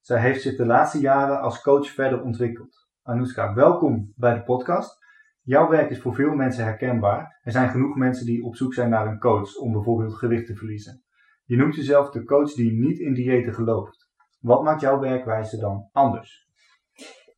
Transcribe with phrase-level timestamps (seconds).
[0.00, 2.88] Zij heeft zich de laatste jaren als coach verder ontwikkeld.
[3.02, 4.98] Anouska, welkom bij de podcast.
[5.42, 7.38] Jouw werk is voor veel mensen herkenbaar.
[7.42, 10.56] Er zijn genoeg mensen die op zoek zijn naar een coach om bijvoorbeeld gewicht te
[10.56, 11.02] verliezen.
[11.44, 14.10] Je noemt jezelf de coach die niet in diëten gelooft.
[14.38, 16.48] Wat maakt jouw werkwijze dan anders?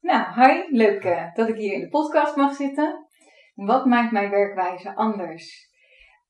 [0.01, 3.07] Nou, hi, leuk uh, dat ik hier in de podcast mag zitten.
[3.55, 5.71] Wat maakt mijn werkwijze anders?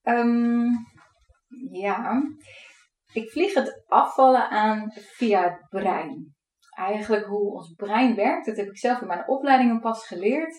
[0.02, 0.66] Um,
[1.72, 2.22] ja,
[3.12, 6.34] ik vlieg het afvallen aan via het brein.
[6.76, 10.56] Eigenlijk hoe ons brein werkt, dat heb ik zelf in mijn opleidingen pas geleerd.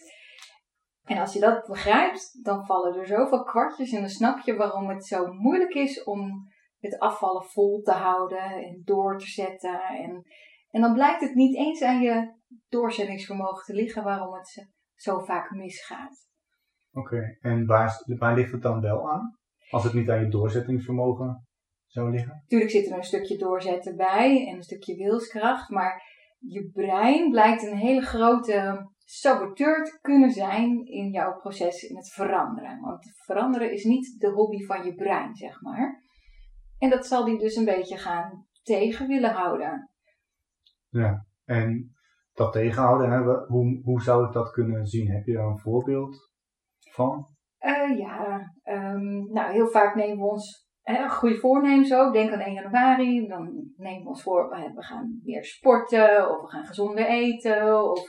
[1.04, 4.90] En als je dat begrijpt, dan vallen er zoveel kwartjes en dan snap je waarom
[4.90, 9.82] het zo moeilijk is om het afvallen vol te houden en door te zetten.
[9.82, 10.24] En,
[10.70, 12.34] en dan blijkt het niet eens aan je
[12.70, 16.32] doorzettingsvermogen te liggen waarom het zo vaak misgaat.
[16.92, 19.38] Oké, en waar, waar ligt het dan wel aan?
[19.70, 21.48] Als het niet aan je doorzettingsvermogen
[21.94, 22.44] liggen?
[22.48, 26.04] Tuurlijk zit er een stukje doorzetten bij en een stukje wilskracht, maar
[26.40, 32.10] je brein blijkt een hele grote saboteur te kunnen zijn in jouw proces in het
[32.10, 32.80] veranderen.
[32.80, 36.04] Want veranderen is niet de hobby van je brein, zeg maar.
[36.78, 39.90] En dat zal die dus een beetje gaan tegen willen houden.
[40.90, 41.96] Ja, en
[42.34, 45.12] dat tegenhouden, hè, hoe, hoe zou ik dat kunnen zien?
[45.12, 46.32] Heb je daar een voorbeeld
[46.92, 47.28] van?
[47.60, 52.14] Uh, ja, um, nou heel vaak nemen we ons hè, goede voornemens ook.
[52.14, 56.48] Denk aan 1 januari, dan nemen we ons voor, we gaan meer sporten, of we
[56.48, 58.00] gaan gezonder eten, of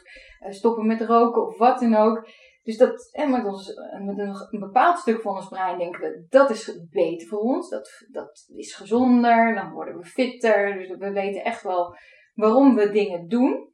[0.47, 2.29] uh, stoppen met roken, of wat dan ook.
[2.63, 3.73] Dus dat, met, ons,
[4.05, 8.07] met een, bepaald stuk van ons brein denken we, dat is beter voor ons, dat,
[8.11, 10.75] dat is gezonder, dan worden we fitter.
[10.75, 11.97] Dus we weten echt wel
[12.35, 13.73] waarom we dingen doen.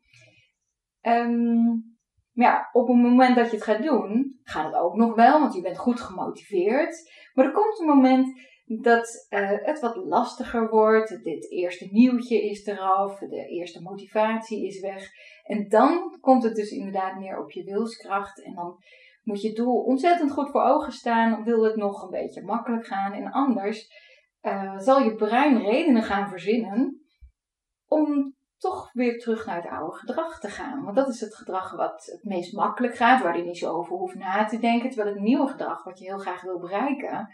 [1.02, 1.90] Um,
[2.32, 5.54] ja, op het moment dat je het gaat doen, gaat het ook nog wel, want
[5.54, 7.10] je bent goed gemotiveerd.
[7.34, 8.40] Maar er komt een moment
[8.78, 11.22] dat uh, het wat lastiger wordt.
[11.22, 15.08] Dit eerste nieuwtje is eraf, de eerste motivatie is weg.
[15.44, 18.42] En dan komt het dus inderdaad meer op je wilskracht.
[18.42, 18.76] En dan
[19.22, 21.44] moet je doel ontzettend goed voor ogen staan.
[21.44, 23.12] Wil het nog een beetje makkelijk gaan?
[23.12, 23.88] En anders
[24.42, 27.00] uh, zal je brein redenen gaan verzinnen
[27.86, 30.84] om toch weer terug naar het oude gedrag te gaan.
[30.84, 33.96] Want dat is het gedrag wat het meest makkelijk gaat, waar je niet zo over
[33.96, 34.90] hoeft na te denken.
[34.90, 37.28] Terwijl het nieuwe gedrag, wat je heel graag wil bereiken,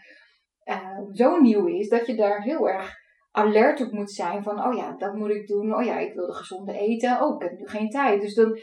[0.67, 2.95] uh, zo nieuw is dat je daar heel erg
[3.31, 5.75] alert op moet zijn van, oh ja, dat moet ik doen.
[5.75, 7.21] Oh ja, ik wilde gezonde eten.
[7.21, 8.21] Oh, ik heb nu geen tijd.
[8.21, 8.59] Dus dan,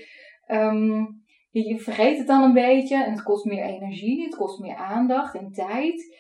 [0.47, 4.77] um, je, vergeet het dan een beetje en het kost meer energie, het kost meer
[4.77, 6.17] aandacht en tijd.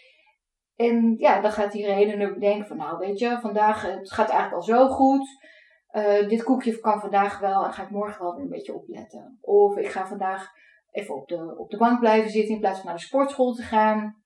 [0.76, 4.54] En ja, dan gaat die redenen bedenken van, nou weet je, vandaag, het gaat eigenlijk
[4.54, 5.28] al zo goed.
[5.92, 9.38] Uh, dit koekje kan vandaag wel en ga ik morgen wel weer een beetje opletten.
[9.40, 10.50] Of ik ga vandaag
[10.90, 13.62] even op de, op de bank blijven zitten in plaats van naar de sportschool te
[13.62, 14.23] gaan.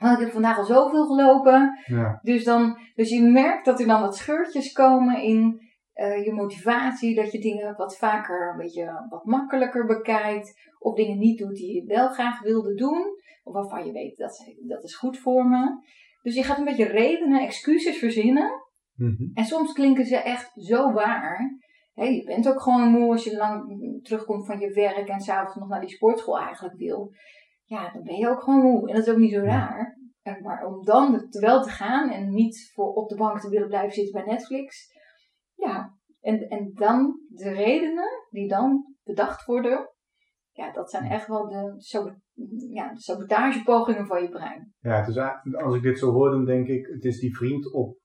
[0.00, 1.78] Want ik heb vandaag al zoveel gelopen.
[1.86, 2.18] Ja.
[2.22, 5.60] Dus, dan, dus je merkt dat er dan wat scheurtjes komen in
[5.94, 7.14] uh, je motivatie.
[7.14, 10.68] Dat je dingen wat vaker een beetje wat makkelijker bekijkt.
[10.78, 13.04] Of dingen niet doet die je wel graag wilde doen.
[13.42, 15.88] Of waarvan je weet dat, dat is goed voor me.
[16.22, 18.50] Dus je gaat een beetje redenen, excuses verzinnen.
[18.94, 19.30] Mm -hmm.
[19.34, 21.58] En soms klinken ze echt zo waar.
[21.94, 25.68] je bent ook gewoon moe als je lang terugkomt van je werk en s'avonds nog
[25.68, 27.12] naar die sportschool eigenlijk wil
[27.70, 28.88] ja, dan ben je ook gewoon moe.
[28.88, 29.98] En dat is ook niet zo raar.
[30.42, 33.92] Maar om dan wel te gaan en niet voor op de bank te willen blijven
[33.92, 34.92] zitten bij Netflix.
[35.54, 39.90] Ja, en, en dan de redenen die dan bedacht worden.
[40.52, 41.74] Ja, dat zijn echt wel de,
[42.72, 44.74] ja, de sabotagepogingen van je brein.
[44.78, 45.18] Ja, dus
[45.62, 47.98] als ik dit zo hoor, dan denk ik, het is die vriend op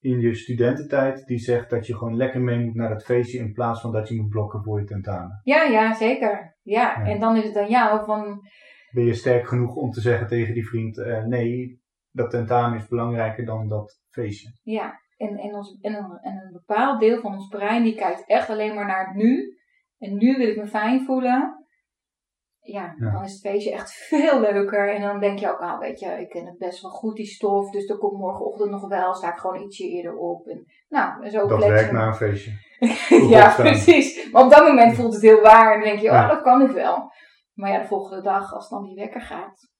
[0.00, 3.52] in je studententijd die zegt dat je gewoon lekker mee moet naar het feestje in
[3.52, 5.40] plaats van dat je moet blokken voor je tentamen.
[5.42, 6.56] Ja, ja, zeker.
[6.62, 7.04] Ja, ja.
[7.04, 8.40] en dan is het aan jou van
[8.92, 11.80] ben je sterk genoeg om te zeggen tegen die vriend: uh, nee,
[12.10, 14.50] dat tentamen is belangrijker dan dat feestje.
[14.62, 18.24] Ja, en, en, ons, en, een, en een bepaald deel van ons brein die kijkt
[18.26, 19.56] echt alleen maar naar het nu.
[19.98, 21.66] En nu wil ik me fijn voelen.
[22.64, 24.94] Ja, dan is het feestje echt veel leuker.
[24.94, 27.26] En dan denk je ook, ah, weet je, ik ken het best wel goed, die
[27.26, 27.70] stof.
[27.70, 30.46] Dus dan komt morgenochtend nog wel, sta ik gewoon ietsje eerder op.
[30.46, 32.50] En, nou, zo dat werkt na een feestje.
[33.36, 34.30] ja, precies.
[34.32, 35.72] Maar op dat moment voelt het heel waar.
[35.72, 37.12] En dan denk je, oh, dat kan ik wel.
[37.54, 39.70] Maar ja, de volgende dag, als dan die wekker gaat.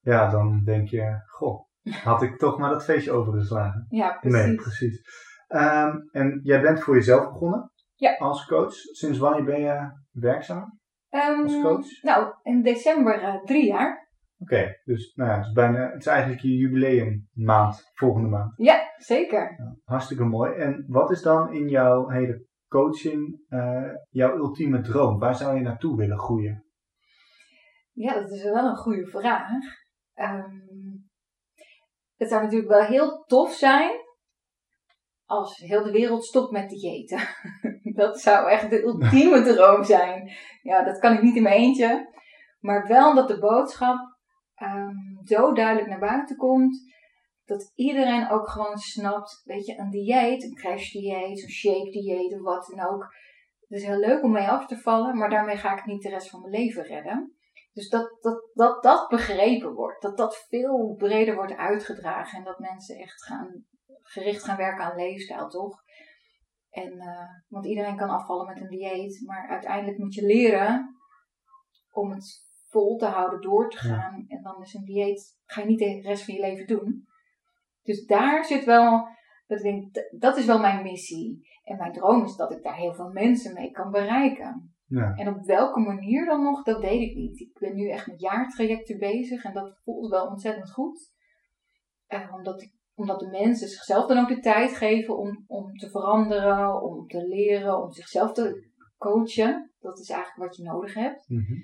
[0.00, 1.64] Ja, dan denk je, goh,
[2.02, 3.86] had ik toch maar dat feestje overgeslagen.
[3.88, 4.46] Ja, precies.
[4.46, 5.00] Nee, precies.
[5.48, 7.70] Um, en jij bent voor jezelf begonnen.
[7.98, 8.16] Ja.
[8.16, 8.72] als coach.
[8.74, 10.80] Sinds wanneer ben je werkzaam?
[11.08, 12.02] Ehm, Als coach?
[12.02, 14.08] Nou, in december eh, drie jaar.
[14.38, 18.52] Oké, dus nou ja, het is, bijna, het is eigenlijk je jubileummaand, volgende maand.
[18.56, 19.54] Ja, zeker.
[19.58, 20.52] Ja, hartstikke mooi.
[20.52, 25.18] En wat is dan in jouw hele coaching eh, jouw ultieme droom?
[25.18, 26.64] Waar zou je naartoe willen groeien?
[27.96, 29.48] Ja, dat is wel een goede vraag.
[30.14, 30.54] Ehm,
[32.16, 33.90] het zou natuurlijk wel heel tof zijn
[35.24, 37.20] als heel de wereld stopt met diëten.
[38.00, 40.30] dat zou echt de ultieme droom zijn.
[40.62, 42.14] Ja, dat kan ik niet in mijn eentje.
[42.60, 43.98] Maar wel dat de boodschap
[44.54, 46.94] ehm, zo duidelijk naar buiten komt.
[47.44, 52.34] Dat iedereen ook gewoon snapt, weet je, een dieet, een crash dieet, een shake dieet
[52.34, 53.14] of wat dan ook.
[53.68, 56.08] Het is heel leuk om mee af te vallen, maar daarmee ga ik niet de
[56.08, 57.35] rest van mijn leven redden.
[57.76, 62.58] Dus dat dat, dat dat begrepen wordt, dat dat veel breder wordt uitgedragen en dat
[62.58, 63.64] mensen echt gaan,
[64.02, 65.82] gericht gaan werken aan leefstijl, toch?
[66.70, 70.96] En, eh, want iedereen kan afvallen met een dieet, maar uiteindelijk moet je leren
[71.92, 73.94] om het vol te houden, door te Ja.
[73.94, 74.24] gaan.
[74.28, 77.06] En dan is een dieet, ga je niet de rest van je leven doen.
[77.82, 79.08] Dus daar zit wel,
[79.46, 81.48] dat, ik denk, dat is wel mijn missie.
[81.64, 84.75] En mijn droom is dat ik daar heel veel mensen mee kan bereiken.
[84.88, 87.40] Ja, En op welke manier dan nog, dat weet ik niet.
[87.40, 91.14] Ik ben nu echt met jaartrajecten bezig en dat voelt wel ontzettend goed.
[92.06, 95.90] Eh, omdat, ik, omdat de mensen zichzelf dan ook de tijd geven om, om te
[95.90, 99.72] veranderen, om te leren, om zichzelf te coachen.
[99.78, 101.28] Dat is eigenlijk wat je nodig hebt.
[101.28, 101.54] mhm.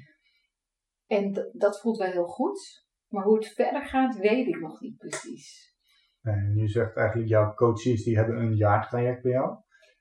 [1.06, 2.86] En dat voelt wel heel goed.
[3.08, 5.74] Maar hoe het verder gaat, weet ik nog niet precies.
[6.22, 9.56] En je zegt eigenlijk, jouw coaches die hebben een jaartraject bij jou.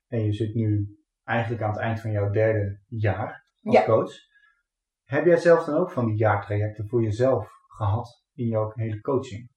[0.07, 0.97] En je zit nu
[1.31, 3.85] eigenlijk aan het eind van jouw derde jaar als Ja.
[3.85, 4.11] coach.
[5.03, 9.49] Heb jij zelf dan ook van die jaartrajecten voor jezelf gehad in jouw hele coaching?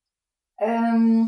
[0.54, 1.20] Ehm,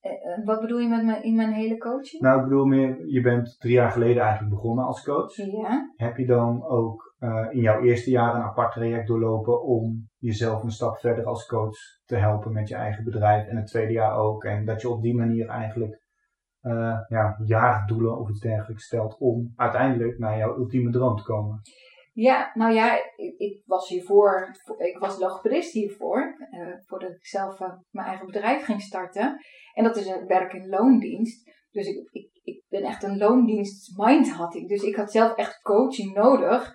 [0.00, 2.22] eh, eh, wat bedoel je met mijn, in mijn hele coaching?
[2.22, 5.36] Nou, ik bedoel meer, je bent drie jaar geleden eigenlijk begonnen als coach.
[5.36, 5.92] Ja.
[5.96, 10.62] Heb je dan ook eh, in jouw eerste jaar een apart traject doorlopen om jezelf
[10.62, 14.16] een stap verder als coach te helpen met je eigen bedrijf en het tweede jaar
[14.16, 14.44] ook?
[14.44, 16.00] En dat je op die manier eigenlijk
[16.62, 21.60] eh ja, jaardoelen of iets dergelijks stelt om uiteindelijk naar jouw ultieme droom te komen.
[22.14, 27.60] Ja, nou ja, ik, ik was hiervoor, ik was logopedist hiervoor, eh, voordat ik zelf
[27.60, 29.40] eh, mijn eigen bedrijf ging starten.
[29.74, 31.50] En dat is een werk in loondienst.
[31.70, 34.68] Dus ik, ik, ik ben echt een loondienst mind had ik.
[34.68, 36.74] Dus ik had zelf echt coaching nodig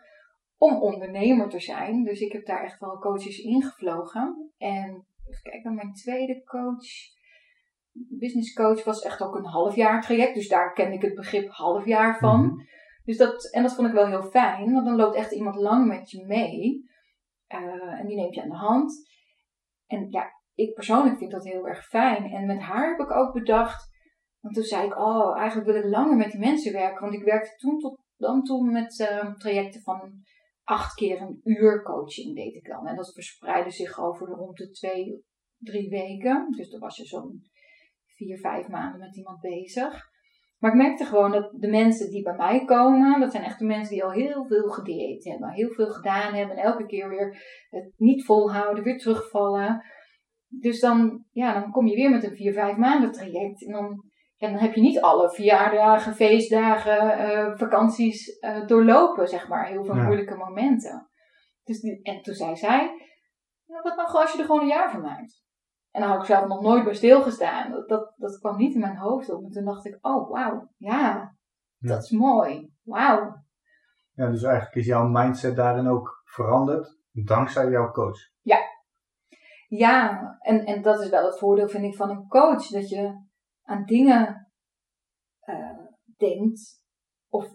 [0.58, 2.04] om ondernemer te zijn.
[2.04, 4.52] Dus ik heb daar echt wel coaches ingevlogen.
[4.58, 6.88] En even kijken, mijn tweede coach,
[8.10, 10.36] business coach, was echt ook een half jaar traject.
[10.36, 12.46] Dus daar kende ik het begrip half jaar van.
[12.46, 12.56] Mhm.
[13.04, 15.88] Dus dat, en dat vond ik wel heel fijn, want dan loopt echt iemand lang
[15.88, 16.86] met je mee.
[17.48, 19.08] Eh, en die neemt je aan de hand.
[19.86, 22.32] En ja, ik persoonlijk vind dat heel erg fijn.
[22.32, 23.90] En met haar heb ik ook bedacht,
[24.40, 27.02] want toen zei ik, oh, eigenlijk wil ik langer met die mensen werken.
[27.02, 30.24] Want ik werkte toen tot dan toe met eh, trajecten van
[30.64, 32.88] acht keer een uur coaching deed ik dan.
[32.88, 35.24] En dat verspreidde zich over rond de twee,
[35.58, 36.52] drie weken.
[36.52, 37.44] Dus dan was je zo'n
[38.18, 40.16] vier, vijf maanden met iemand bezig.
[40.60, 43.66] Maar ik merkte gewoon dat de mensen die bij mij komen, dat zijn echt de
[43.66, 47.28] mensen die al heel veel gedieet hebben, heel veel gedaan hebben en elke keer weer
[47.70, 49.84] het niet volhouden, weer terugvallen.
[50.48, 54.04] Dus dan, ja, dan kom je weer met een vier, vijf maanden traject en dan,
[54.36, 59.86] ja, dan heb je niet alle verjaardagen, feestdagen, eh, vakanties eh, doorlopen, zeg maar, heel
[59.86, 60.04] veel Ja.
[60.04, 61.10] moeilijke momenten.
[61.64, 62.80] Dus en toen zei zij,
[63.66, 65.46] nou, wat nou als je er gewoon een jaar van maakt?
[65.92, 67.72] En daar had ik zelf nog nooit bij stilgestaan.
[67.72, 69.44] Dat, dat, dat kwam niet in mijn hoofd op.
[69.44, 71.36] En toen dacht ik, oh wauw, ja,
[71.78, 71.90] Ja.
[71.90, 72.74] dat is mooi.
[72.84, 73.46] Wauw.
[74.14, 78.20] Ja, dus eigenlijk is jouw mindset daarin ook veranderd dankzij jouw coach.
[79.70, 82.68] Ja, en, en dat is wel het voordeel, vind ik, van een coach.
[82.68, 83.26] Dat je
[83.64, 84.52] aan dingen
[85.40, 85.78] eh,
[86.18, 86.84] denkt,
[87.30, 87.48] of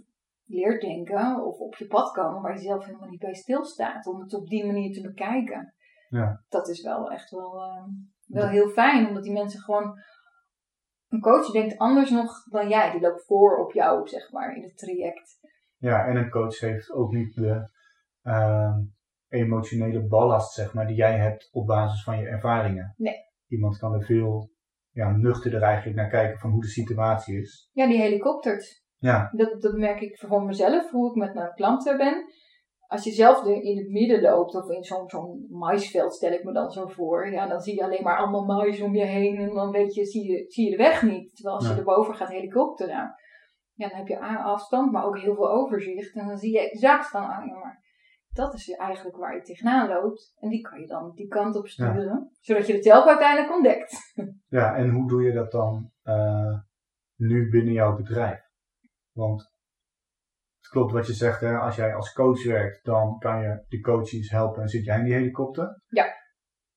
[0.45, 4.07] leert denken, of op je pad komen waar je zelf helemaal niet bij stilstaat.
[4.07, 5.75] Om het op die manier te bekijken.
[6.09, 6.45] Ja.
[6.49, 7.85] Dat is wel echt wel, eh,
[8.33, 9.99] wel heel fijn, omdat die mensen gewoon.
[11.09, 12.91] Een coach denkt anders nog dan jij.
[12.91, 15.39] Die loopt voor op jou, zeg maar, in het traject.
[15.77, 17.69] Ja, en een coach heeft ook niet de
[18.23, 18.81] ehm,
[19.29, 22.95] emotionele ballast, zeg maar, die jij hebt op basis van je ervaringen.
[22.97, 23.17] Nee.
[23.47, 24.51] Iemand kan er veel
[24.91, 27.71] ja, nuchterder eigenlijk naar kijken van hoe de situatie is.
[27.73, 28.83] Ja, die helikoptert.
[28.97, 32.25] Ja, Dat, dat merk ik voor mezelf, hoe ik met mijn klanten ben.
[32.93, 36.53] Als je zelf in het midden loopt, of in zo'n zo'n maisveld stel ik me
[36.53, 37.31] dan zo voor.
[37.31, 39.37] Ja, dan zie je alleen maar allemaal mais om je heen.
[39.37, 41.35] En dan weet je, zie je, zie je de weg niet.
[41.35, 41.73] Terwijl als Ja.
[41.73, 43.15] je erboven gaat helikopteren.
[43.75, 46.15] Ja, dan heb je afstand, maar ook heel veel overzicht.
[46.17, 47.83] En dan zie je exact van, ah maar
[48.29, 50.33] dat is eigenlijk waar je tegenaan loopt.
[50.41, 52.31] En die kan je dan die kant op sturen.
[52.41, 54.15] Zodat je het zelf uiteindelijk ontdekt.
[54.49, 56.59] ja, en hoe doe je dat dan eh,
[57.17, 58.41] nu binnen jouw bedrijf?
[59.13, 59.52] Want
[60.73, 61.59] klopt wat je zegt, hè?
[61.59, 65.05] als jij als coach werkt, dan kan je de coaches helpen en zit jij in
[65.05, 65.81] die helikopter.
[65.89, 66.05] Ja.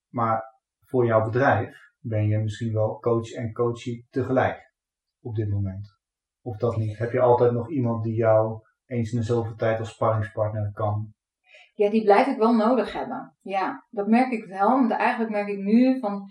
[0.09, 0.43] Maar
[0.79, 4.73] voor jouw bedrijf ben je misschien wel coach en coachie tegelijk
[5.21, 5.97] op dit moment.
[6.41, 6.97] Of dat niet?
[6.97, 11.13] Heb je altijd nog iemand die jou eens in de zoveel tijd als sparringspartner kan?
[11.73, 13.35] Ja, die blijf ik wel nodig hebben.
[13.41, 14.69] Ja, dat merk ik wel.
[14.69, 16.29] Want eigenlijk merk ik nu van.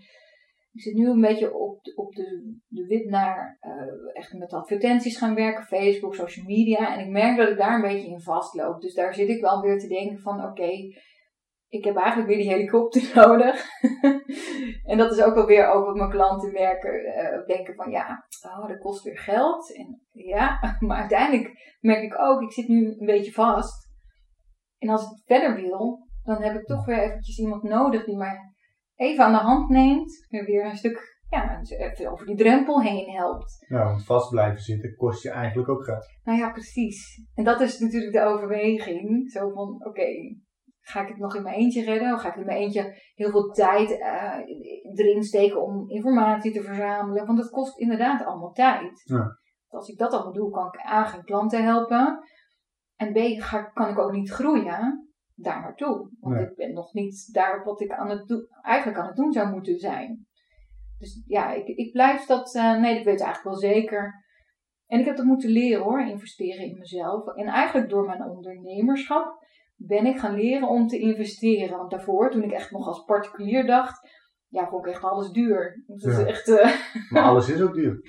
[0.74, 3.72] Ik zit nu een beetje op op de, de wit naar eh,
[4.12, 6.94] echt met advertenties gaan werken, Facebook, social media.
[6.94, 8.80] En ik merk dat ik daar een beetje in vastloop.
[8.80, 10.70] Dus daar zit ik wel weer te denken van oké,
[11.68, 13.66] ik heb eigenlijk weer die helikopter nodig.
[14.84, 18.68] en dat is ook wel weer wat mijn klanten merken, uh, denken van ja, oh,
[18.68, 19.76] dat kost weer geld.
[19.76, 23.88] En ja, maar uiteindelijk merk ik ook, ik zit nu een beetje vast.
[24.78, 28.53] En als ik verder wil, dan heb ik toch weer eventjes iemand nodig die mij
[28.96, 30.26] even aan de hand neemt.
[30.28, 33.66] En weer een stuk, ja, even over die drempel heen helpt.
[33.68, 36.06] Ja, want vast blijven zitten kost je eigenlijk ook geld.
[36.24, 37.26] Nou ja, precies.
[37.34, 39.30] En dat is natuurlijk de overweging.
[39.30, 40.06] Zo van, oké,
[40.80, 42.14] ga ik het nog in mijn eentje redden?
[42.14, 44.38] Of ga ik in mijn eentje heel veel tijd uh,
[44.94, 47.26] erin steken om informatie te verzamelen?
[47.26, 49.02] Want het kost inderdaad allemaal tijd.
[49.04, 49.38] Ja.
[49.68, 52.18] Als ik dat allemaal doe, kan ik A, geen klanten helpen.
[52.96, 56.08] En B, ga, kan ik ook niet groeien daar naartoe.
[56.20, 56.44] Want Nee.
[56.44, 59.50] ik ben nog niet daar wat ik aan het doen, eigenlijk aan het doen zou
[59.50, 60.26] moeten zijn.
[60.98, 64.24] Dus ja, ik, ik blijf dat, eh, nee, ik weet het eigenlijk wel zeker.
[64.86, 67.26] En ik heb dat moeten leren hoor, investeren in mezelf.
[67.34, 71.78] En eigenlijk door mijn ondernemerschap ben ik gaan leren om te investeren.
[71.78, 74.08] Want daarvoor, toen ik echt nog als particulier dacht,
[74.54, 75.82] ja, vond ik echt alles duur.
[75.86, 76.70] Het is echt, eh,
[77.12, 78.00] Maar alles is ook duur.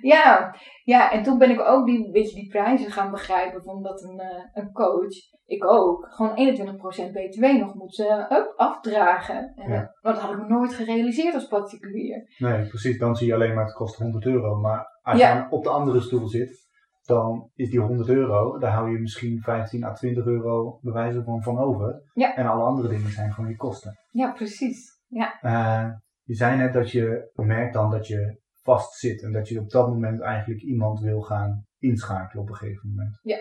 [0.00, 0.54] ja,
[0.84, 4.18] ja, en toen ben ik ook die, beetje die prijzen gaan begrijpen van dat een,
[4.20, 5.14] eh, een coach,
[5.46, 9.52] ik ook, gewoon 21% btw nog moet eh, up, afdragen.
[9.56, 9.94] En, Ja.
[10.02, 12.34] maar dat had ik nooit gerealiseerd als particulier.
[12.38, 12.98] Nee, precies.
[12.98, 14.56] Dan zie je alleen maar het kost 100 euro.
[14.60, 15.36] Maar als Ja.
[15.36, 16.68] je op de andere stoel zit,
[17.02, 21.42] dan is die 100 euro, daar hou je misschien 15 à 20 euro bewijzen van,
[21.42, 22.02] van over.
[22.14, 22.34] Ja.
[22.34, 23.98] En alle andere dingen zijn gewoon je kosten.
[24.10, 24.98] Ja, precies.
[25.10, 29.48] Ja, Eh, je zei net dat je merkt dan dat je vast zit en dat
[29.48, 33.18] je op dat moment eigenlijk iemand wil gaan inschakelen op een gegeven moment.
[33.22, 33.38] Ja.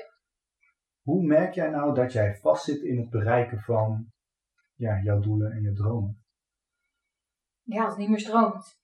[1.01, 4.11] Hoe merk jij nou dat jij vastzit in het bereiken van
[4.75, 6.23] ja, jouw doelen en je dromen?
[7.63, 8.77] ja als het niet meer stroomt.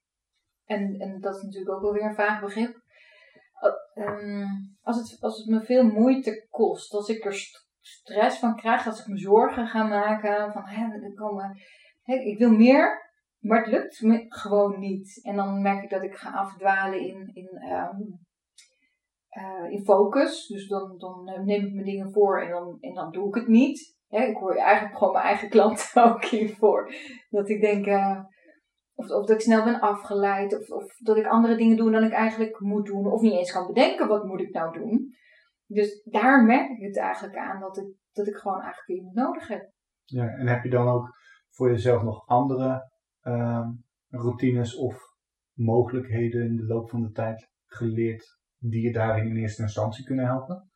[0.66, 2.84] En, en dat is natuurlijk ook wel weer een vaag begrip.
[3.94, 4.46] Ehm,
[4.82, 8.88] als, het, als het me veel moeite kost, als ik er st- stress van krijg,
[8.88, 11.58] als ik me zorgen ga maken van hè, er komen,
[12.06, 15.20] ik wil meer, maar het lukt me gewoon niet.
[15.24, 18.02] En dan merk ik dat ik ga afdwalen in, in, ehm,
[19.30, 20.48] eh, in focus.
[20.48, 23.36] Dus dan, dan eh, neem ik mijn dingen voor en dan, en dan doe ik
[23.36, 23.94] het niet.
[24.10, 26.94] Ik hoor eigenlijk gewoon mijn eigen klanten ook hiervoor.
[27.30, 28.20] Dat ik denk, eh,
[28.94, 32.04] of, of dat ik snel ben afgeleid, of, of dat ik andere dingen doe dan
[32.04, 35.14] ik eigenlijk moet doen, of niet eens kan bedenken wat moet ik nou doen.
[35.68, 39.48] Dus daar merk ik het eigenlijk aan dat ik, dat ik gewoon eigenlijk iemand nodig
[39.48, 39.72] heb.
[40.04, 41.10] Ja, en heb je dan ook
[41.56, 43.70] voor jezelf nog andere ehm,
[44.10, 44.96] routines of
[45.54, 50.26] mogelijkheden in de loop van de tijd geleerd die je daarin in eerste instantie kunnen
[50.26, 50.70] helpen?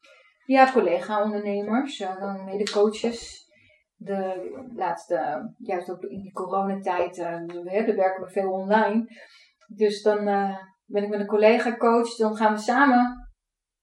[0.45, 3.47] Ja, collega-ondernemers, uh, dan mede-coaches.
[3.95, 9.05] De laatste, juist ook in die coronatijd, uh, we werken we veel online.
[9.67, 13.29] Dus dan uh, ben ik met een collega-coach, dan gaan we samen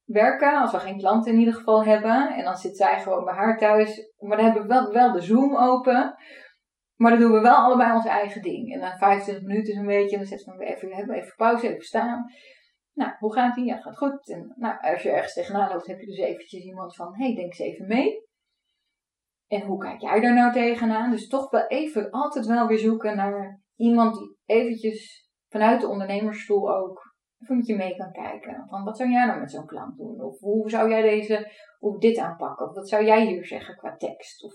[0.05, 2.35] werken, als we geen klanten in ieder geval hebben.
[2.35, 4.12] En dan zit zij gewoon bij haar thuis.
[4.19, 6.15] Maar dan hebben we wel de Zoom open.
[6.97, 8.73] Maar dan doen we wel allebei ons eigen ding.
[8.73, 10.12] En dan 25 minuten zo'n beetje.
[10.12, 12.25] En dan zetten we even, even, even pauze, even staan.
[12.93, 13.65] Nou, hoe gaat die?
[13.65, 14.29] Ja, gaat goed.
[14.29, 17.47] En nou, als je ergens tegenaan loopt, heb je dus eventjes iemand van, hey, denk
[17.47, 18.25] eens even mee.
[19.47, 21.11] En hoe kijk jij daar nou tegenaan?
[21.11, 26.76] Dus toch wel even, altijd wel weer zoeken naar iemand die eventjes vanuit de ondernemersstoel
[26.76, 28.67] ook even met je mee kan kijken.
[28.69, 30.21] Van wat zou jij nou met zo'n klant doen?
[30.21, 32.67] Of hoe zou jij deze, of dit aanpakken?
[32.67, 34.45] Of wat zou jij hier zeggen qua tekst?
[34.45, 34.55] Of,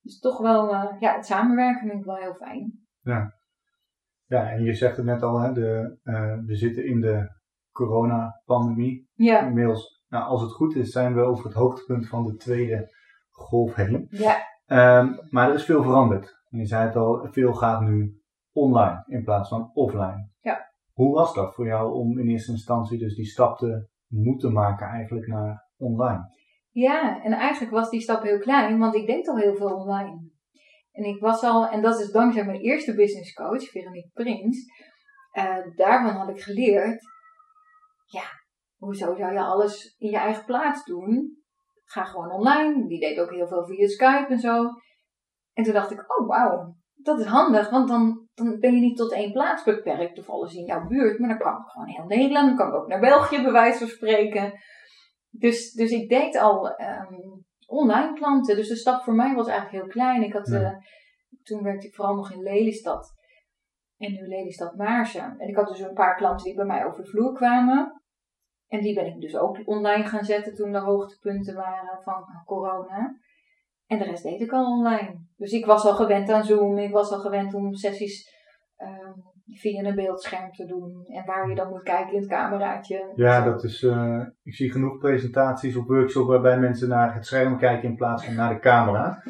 [0.00, 2.78] dus toch wel, uh, ja, het samenwerken vind ik wel heel fijn.
[3.00, 3.34] Ja,
[4.26, 7.38] ja en je zegt het net al, hè, de, uh, we zitten in de
[7.72, 9.08] coronapandemie.
[9.14, 9.46] Ja.
[9.46, 12.94] Inmiddels, nou, als het goed is, zijn we over het hoogtepunt van de tweede
[13.30, 14.06] golf heen.
[14.10, 14.36] Ja.
[15.00, 16.38] Um, maar er is veel veranderd.
[16.48, 18.20] Je zei het al, veel gaat nu
[18.52, 20.28] online in plaats van offline.
[20.40, 20.72] Ja.
[20.92, 24.86] Hoe was dat voor jou om in eerste instantie dus die stap te moeten maken
[24.86, 26.38] eigenlijk naar online?
[26.70, 30.28] Ja, en eigenlijk was die stap heel klein, want ik deed al heel veel online.
[30.92, 34.64] En ik was al, en dat is dankzij mijn eerste business coach, Veronique Prins,
[35.32, 37.02] uh, daarvan had ik geleerd,
[38.06, 38.24] ja,
[38.76, 41.38] hoezo zou je alles in je eigen plaats doen?
[41.84, 42.86] Ga gewoon online.
[42.86, 44.68] Die deed ook heel veel via Skype en zo.
[45.52, 48.96] En toen dacht ik, oh wauw, dat is handig, want dan, dan ben je niet
[48.96, 52.06] tot één plaats beperkt of alles in jouw buurt, maar dan kan ik gewoon heel
[52.06, 54.52] Nederland, dan kan ik ook naar België bij wijze van spreken.
[55.30, 57.14] Dus, dus ik deed al ehm,
[57.66, 58.56] online klanten.
[58.56, 60.22] Dus de stap voor mij was eigenlijk heel klein.
[60.22, 60.60] Ik had, Ja.
[60.60, 60.76] eh,
[61.42, 63.12] toen werkte ik vooral nog in Lelystad.
[63.96, 65.34] En nu Lelystad Maarsen.
[65.38, 68.02] En ik had dus een paar klanten die bij mij over de vloer kwamen.
[68.66, 73.16] En die ben ik dus ook online gaan zetten toen de hoogtepunten waren van corona.
[73.86, 75.24] En de rest deed ik al online.
[75.36, 76.78] Dus ik was al gewend aan Zoom.
[76.78, 78.28] Ik was al gewend om sessies
[78.76, 79.12] ehm,
[79.52, 81.04] via een beeldscherm te doen.
[81.06, 83.12] En waar je dan moet kijken in het cameraatje.
[83.14, 87.58] Ja, dat is, eh, ik zie genoeg presentaties op workshops waarbij mensen naar het scherm
[87.58, 89.22] kijken in plaats van naar de camera.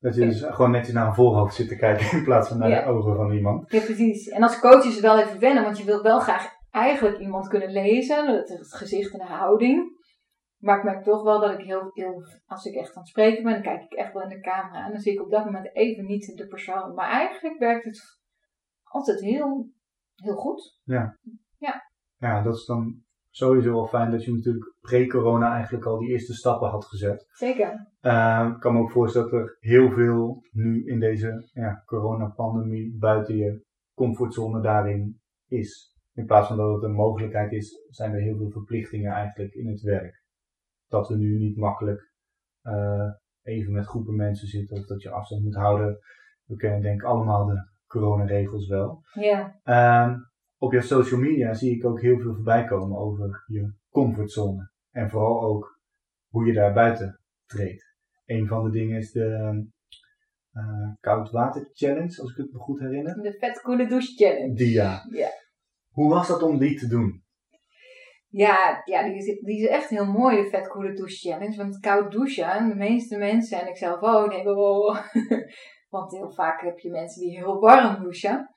[0.00, 2.68] Dat je dus gewoon netjes naar een voorhoofd zit te kijken in plaats van naar
[2.68, 2.82] Ja.
[2.84, 3.72] de ogen van iemand.
[3.72, 4.28] Ja, precies.
[4.28, 7.48] En als coach is het wel even wennen, want je wilt wel graag eigenlijk iemand
[7.48, 9.96] kunnen lezen, het gezicht en de houding.
[10.58, 13.42] Maar ik merk toch wel dat ik heel, heel, als ik echt aan het spreken
[13.42, 14.84] ben, dan kijk ik echt wel in de camera.
[14.84, 16.94] En dan zie ik op dat moment even niet de persoon.
[16.94, 18.17] Maar eigenlijk werkt het
[18.88, 19.70] altijd heel,
[20.14, 20.80] heel goed.
[22.16, 26.34] Ja, dat is dan sowieso wel fijn dat je natuurlijk pre-corona eigenlijk al die eerste
[26.34, 27.26] stappen had gezet.
[27.32, 27.88] Zeker.
[28.00, 32.96] Eh, ik kan me ook voorstellen dat er heel veel nu in deze ja, coronapandemie
[32.98, 33.64] buiten je
[33.94, 35.96] comfortzone daarin is.
[36.12, 39.68] In plaats van dat het een mogelijkheid is, zijn er heel veel verplichtingen eigenlijk in
[39.68, 40.22] het werk.
[40.86, 42.12] Dat we nu niet makkelijk
[42.62, 43.10] eh,
[43.42, 45.98] even met groepen mensen zitten of dat je afstand moet houden.
[46.44, 49.02] We kennen denk ik allemaal de coronaregels wel.
[49.12, 50.16] Ja, Ehm,
[50.58, 54.70] op je social media zie ik ook heel veel voorbij komen over je comfortzone.
[54.90, 55.80] En vooral ook
[56.28, 57.96] hoe je daar buiten treedt.
[58.24, 59.66] Een van de dingen is de
[60.52, 63.22] eh koud water challenge, als ik het me goed herinner.
[63.22, 64.54] de vet coole douche challenge.
[64.54, 65.06] Die ja.
[65.10, 65.28] Ja.
[65.90, 67.22] Hoe was dat om die te doen?
[68.30, 71.56] Ja, ja die, is, die is echt heel mooi, de vet coole douche challenge.
[71.56, 74.96] Want koud douchen, de meeste mensen en ik zelf ook, denken oh.
[75.88, 78.54] Want heel vaak heb je mensen die heel warm douchen.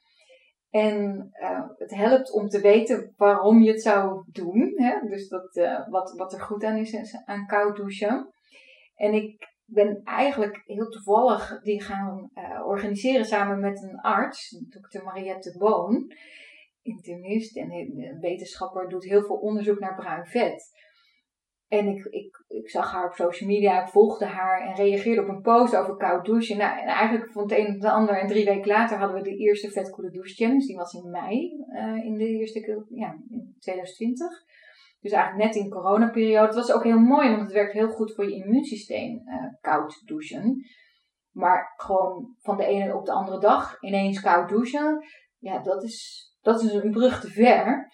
[0.69, 4.73] En eh, het helpt om te weten waarom je het zou doen.
[4.75, 5.07] Hè?
[5.07, 8.29] Dus dat, eh, wat, wat er goed aan is aan koud douchen.
[8.95, 15.03] En ik ben eigenlijk heel toevallig die gaan eh, organiseren samen met een arts, dokter
[15.03, 16.13] Mariette Boon
[16.81, 17.69] internist en
[18.19, 20.69] wetenschapper doet heel veel onderzoek naar bruin vet.
[21.71, 25.27] En ik, ik, ik zag haar op social media, ik volgde haar en reageerde op
[25.27, 26.57] een post over koud douchen.
[26.57, 29.29] Nou, en eigenlijk van het een op het ander en drie weken later hadden we
[29.29, 30.57] de eerste vetkoele douche.
[30.57, 34.27] Die was in mei, eh, in de eerste ja, in 2020.
[34.99, 36.45] Dus eigenlijk net in de coronaperiode.
[36.45, 40.01] Het was ook heel mooi, want het werkt heel goed voor je immuunsysteem, eh, koud
[40.05, 40.65] douchen.
[41.31, 45.05] Maar gewoon van de ene op de andere dag ineens koud douchen,
[45.37, 47.91] ja, dat is, dat is een brug te ver.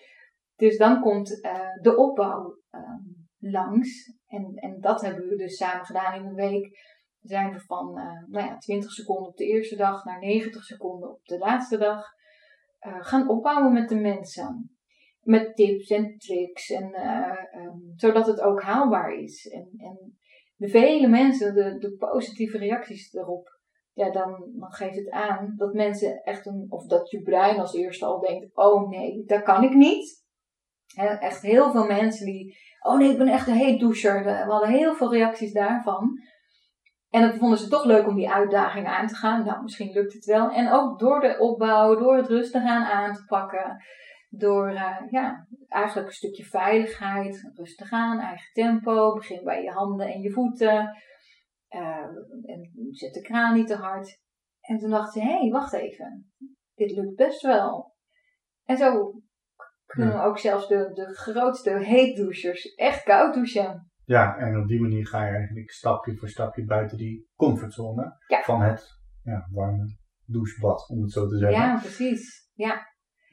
[0.56, 3.17] Dus dan komt eh, de opbouw ehm,
[3.52, 4.14] langs.
[4.28, 6.96] En, en dat hebben we dus samen gedaan in een week.
[7.22, 11.10] Zijn we van eh, nou ja, 20 seconden op de eerste dag naar 90 seconden
[11.10, 12.04] op de laatste dag
[12.80, 14.72] eh, gaan opbouwen met de mensen.
[15.22, 19.48] Met tips en tricks, en, eh, ehm, zodat het ook haalbaar is.
[19.48, 20.18] En, en
[20.56, 23.58] de vele mensen, de, de positieve reacties erop,
[23.98, 27.74] ja, dan, dan geeft het aan dat mensen echt een, of dat je brein als
[27.74, 30.26] eerste al denkt: oh nee, dat kan ik niet.
[30.96, 34.24] Echt heel veel mensen die, oh nee, ik ben echt een heet doucher.
[34.24, 36.20] We hadden heel veel reacties daarvan.
[37.10, 39.46] En dat vonden ze toch leuk om die uitdaging aan te gaan.
[39.46, 40.50] Nou, misschien lukt het wel.
[40.50, 43.84] En ook door de opbouw, door het rustig aan aan te pakken.
[44.30, 49.14] Door eh, ja, eigenlijk een stukje veiligheid, rustig aan, eigen tempo.
[49.14, 50.98] Begin bij je handen en je voeten.
[51.68, 52.08] Eh,
[52.46, 54.20] en zet de kraan niet te hard.
[54.62, 56.32] En toen dacht ze, hé, hey, wacht even.
[56.76, 57.96] Dit lukt best wel.
[58.64, 59.22] En zo
[59.88, 63.92] kunnen ook zelfs de, de grootste heetdouchers echt koud douchen.
[64.04, 68.42] Ja, en op die manier ga je eigenlijk stapje voor stapje buiten die comfortzone Ja.
[68.42, 68.88] van het
[69.24, 71.60] ja, warme douchebad, om het zo te zeggen.
[71.60, 72.50] Ja, precies.
[72.54, 72.88] Ja.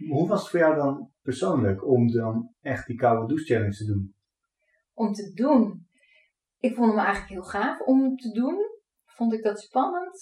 [0.09, 3.85] Hoe was het voor jou dan persoonlijk om dan echt die koude douche challenge te
[3.85, 4.15] doen?
[4.97, 5.89] om te doen.
[6.59, 8.57] Ik vond hem eigenlijk heel gaaf om te doen.
[9.05, 10.21] Vond ik dat spannend?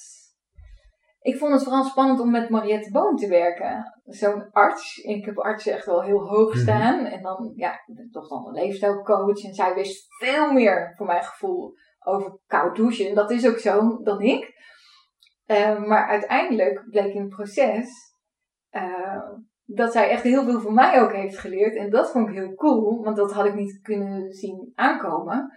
[1.22, 4.00] Ik vond het vooral spannend om met Mariette Boom te werken.
[4.04, 4.96] Zo'n arts.
[4.96, 6.58] Ik heb artsen echt wel heel hoog Mhm.
[6.62, 7.04] staan.
[7.04, 9.44] En dan, ja, ik ben toch dan een leefstijlcoach.
[9.44, 13.08] En zij wist veel meer, voor mijn gevoel, over koud douchen.
[13.08, 14.52] En dat is ook zo dan ik.
[15.44, 17.88] Eh, maar uiteindelijk bleek in het proces
[18.68, 19.28] eh,
[19.64, 21.76] dat zij echt heel veel van mij ook heeft geleerd.
[21.76, 25.50] En dat vond ik heel cool, want dat had ik niet kunnen zien aankomen.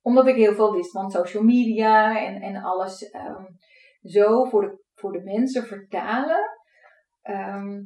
[0.00, 3.44] Omdat ik heel veel wist van social media en, en alles ehm,
[4.02, 6.50] zo voor de, voor de mensen vertalen.
[7.22, 7.80] ehm,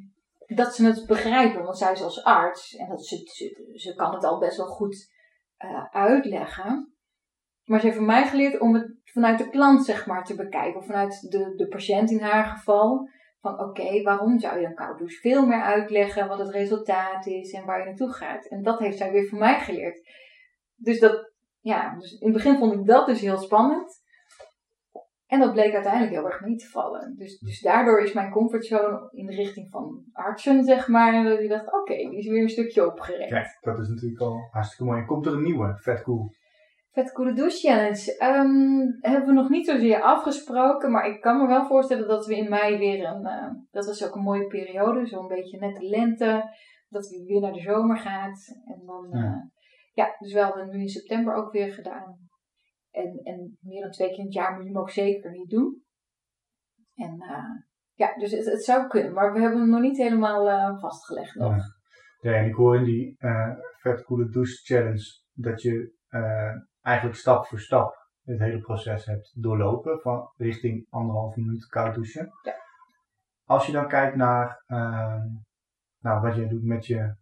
[0.47, 3.17] dat ze het begrijpen, want zij is als arts en dat ze,
[3.75, 5.13] ze, kan het al best wel goed
[5.57, 6.95] eh, uitleggen.
[7.65, 10.81] Maar ze heeft van mij geleerd om het vanuit de klant zeg maar te bekijken,
[10.81, 13.09] of vanuit de, de patiënt in haar geval.
[13.41, 15.21] Van oké, waarom zou je een koud douche?
[15.21, 18.47] Veel meer uitleggen wat het resultaat is en waar je naartoe gaat.
[18.47, 20.01] En dat heeft zij weer van mij geleerd.
[20.75, 24.05] Dus dat, ja, dus in het begin vond ik dat dus heel spannend.
[25.27, 27.15] En dat bleek uiteindelijk heel erg mee te vallen.
[27.17, 31.25] Dus, dus daardoor is mijn comfortzone in de richting van artsen, zeg maar.
[31.25, 33.31] Dat je dacht, oké, die is weer een stukje opgerekt.
[33.31, 35.05] Kijk, dat is natuurlijk al hartstikke mooi.
[35.05, 36.31] Komt er een nieuwe, vet cool.
[36.93, 38.17] Vet Coole Douche Challenge.
[38.19, 42.37] Ehm, hebben we nog niet zozeer afgesproken, maar ik kan me wel voorstellen dat we
[42.37, 43.25] in mei weer een.
[43.27, 46.57] eh, dat is ook een mooie periode, zo'n beetje net de lente,
[46.89, 48.39] dat we weer naar de zomer gaat.
[48.65, 49.25] En dan, Ja.
[49.25, 49.51] ja.
[49.93, 52.26] ja, dus we hadden nu in september ook weer gedaan.
[52.97, 55.51] En, en meer dan twee keer in het jaar moet je hem ook zeker niet
[55.51, 55.85] doen.
[56.95, 60.49] En eh, ja, dus het, het zou kunnen, maar we hebben hem nog niet helemaal
[60.49, 61.57] eh, vastgelegd nog.
[61.57, 61.75] Ja.
[62.21, 65.95] Ja, en ik hoor in die eh, vet coole douche challenge dat je
[66.81, 72.31] eigenlijk stap voor stap het hele proces hebt doorlopen van richting anderhalf minuut koud douchen.
[72.43, 72.55] Ja.
[73.45, 75.27] Als je dan kijkt naar ehm,
[75.99, 77.15] nou, wat je doet met je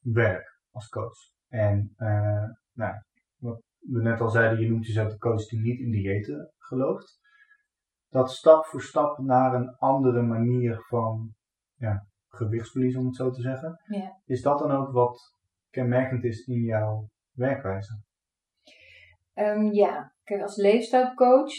[0.00, 1.18] werk als coach.
[1.48, 1.94] En
[2.72, 2.94] nou,
[3.82, 7.20] we net al zeiden, je noemt jezelf de coach die niet in diëten gelooft.
[8.08, 11.34] Dat stap voor stap naar een andere manier van
[11.74, 13.80] ja, gewichtsverlies, om het zo te zeggen.
[13.86, 14.20] Ja.
[14.24, 15.36] Is dat dan ook wat
[15.70, 18.02] kenmerkend is in jouw werkwijze?
[19.34, 21.52] Ehm, ja, kijk, als leefstijlcoach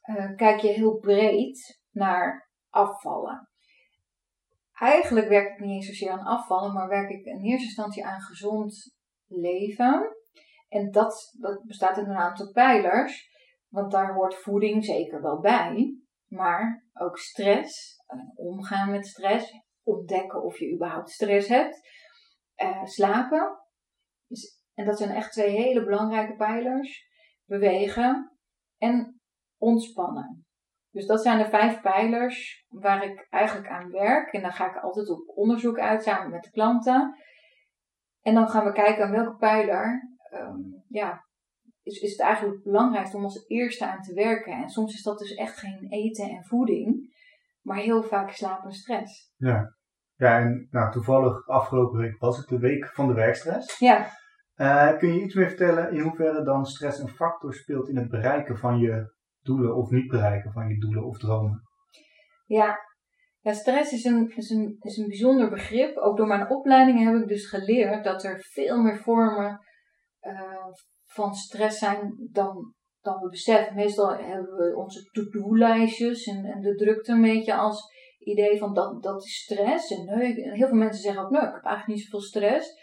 [0.00, 3.48] eh, kijk je heel breed naar afvallen.
[4.72, 8.20] Eigenlijk werk ik niet eens zozeer aan afvallen, maar werk ik in eerste instantie aan
[8.20, 8.96] gezond
[9.26, 10.16] leven.
[10.74, 13.30] En dat, dat bestaat in een aantal pijlers,
[13.68, 20.42] want daar hoort voeding zeker wel bij, maar ook stress, en omgaan met stress, ontdekken
[20.42, 21.88] of je überhaupt stress hebt,
[22.54, 23.58] eh, slapen.
[24.26, 27.06] Dus- en dat zijn echt twee hele belangrijke pijlers
[27.44, 28.38] bewegen
[28.78, 29.20] en
[29.58, 30.46] ontspannen.
[30.90, 34.32] Dus dat zijn de vijf pijlers waar ik eigenlijk aan werk.
[34.32, 37.18] En dan ga ik altijd op onderzoek uit samen met de klanten.
[38.20, 41.24] En dan gaan we kijken aan welke pijler ehm, ja,
[41.82, 44.52] is, is het eigenlijk het belangrijkste om als eerste aan te werken.
[44.52, 47.14] En soms is dat dus echt geen eten en voeding,
[47.62, 49.32] maar heel vaak slaap en stress.
[49.36, 49.74] Ja.
[50.16, 53.78] Ja, en nou, toevallig afgelopen week was het de week van de werkstress.
[53.78, 54.10] Ja,
[54.54, 58.08] Eh, kun je iets meer vertellen in hoeverre dan stress een factor speelt in het
[58.08, 61.62] bereiken van je doelen of niet bereiken van je doelen of dromen?
[62.46, 62.78] Ja,
[63.40, 65.96] ja stress is een, is, een, is een bijzonder begrip.
[65.96, 69.60] Ook door mijn opleidingen heb ik dus geleerd dat er veel meer vormen
[70.24, 70.66] eh,
[71.04, 73.74] van stress zijn dan, dan we beseffen.
[73.74, 79.02] Meestal hebben we onze to-do-lijstjes en, en de drukte een beetje als idee van dat,
[79.02, 79.90] dat is stress.
[79.90, 82.82] En en heel veel mensen zeggen ook, nee, ik heb eigenlijk niet zoveel stress.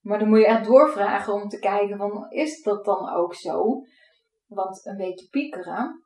[0.00, 3.82] Maar dan moet je echt doorvragen om te kijken van, is dat dan ook zo?
[4.46, 6.04] Want een beetje piekeren,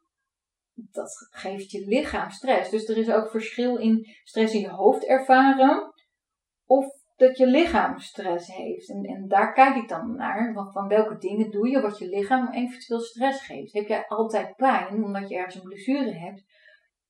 [0.74, 2.70] dat geeft je lichaam stress.
[2.70, 5.92] Dus er is ook verschil in stress in je hoofd ervaren
[6.64, 8.90] of dat je lichaam stress heeft.
[8.90, 10.52] En, en daar kijk ik dan naar.
[10.54, 13.72] Van, van welke dingen doe je wat je lichaam eventueel stress geeft.
[13.72, 16.42] Heb jij altijd pijn omdat je ergens een blessure hebt,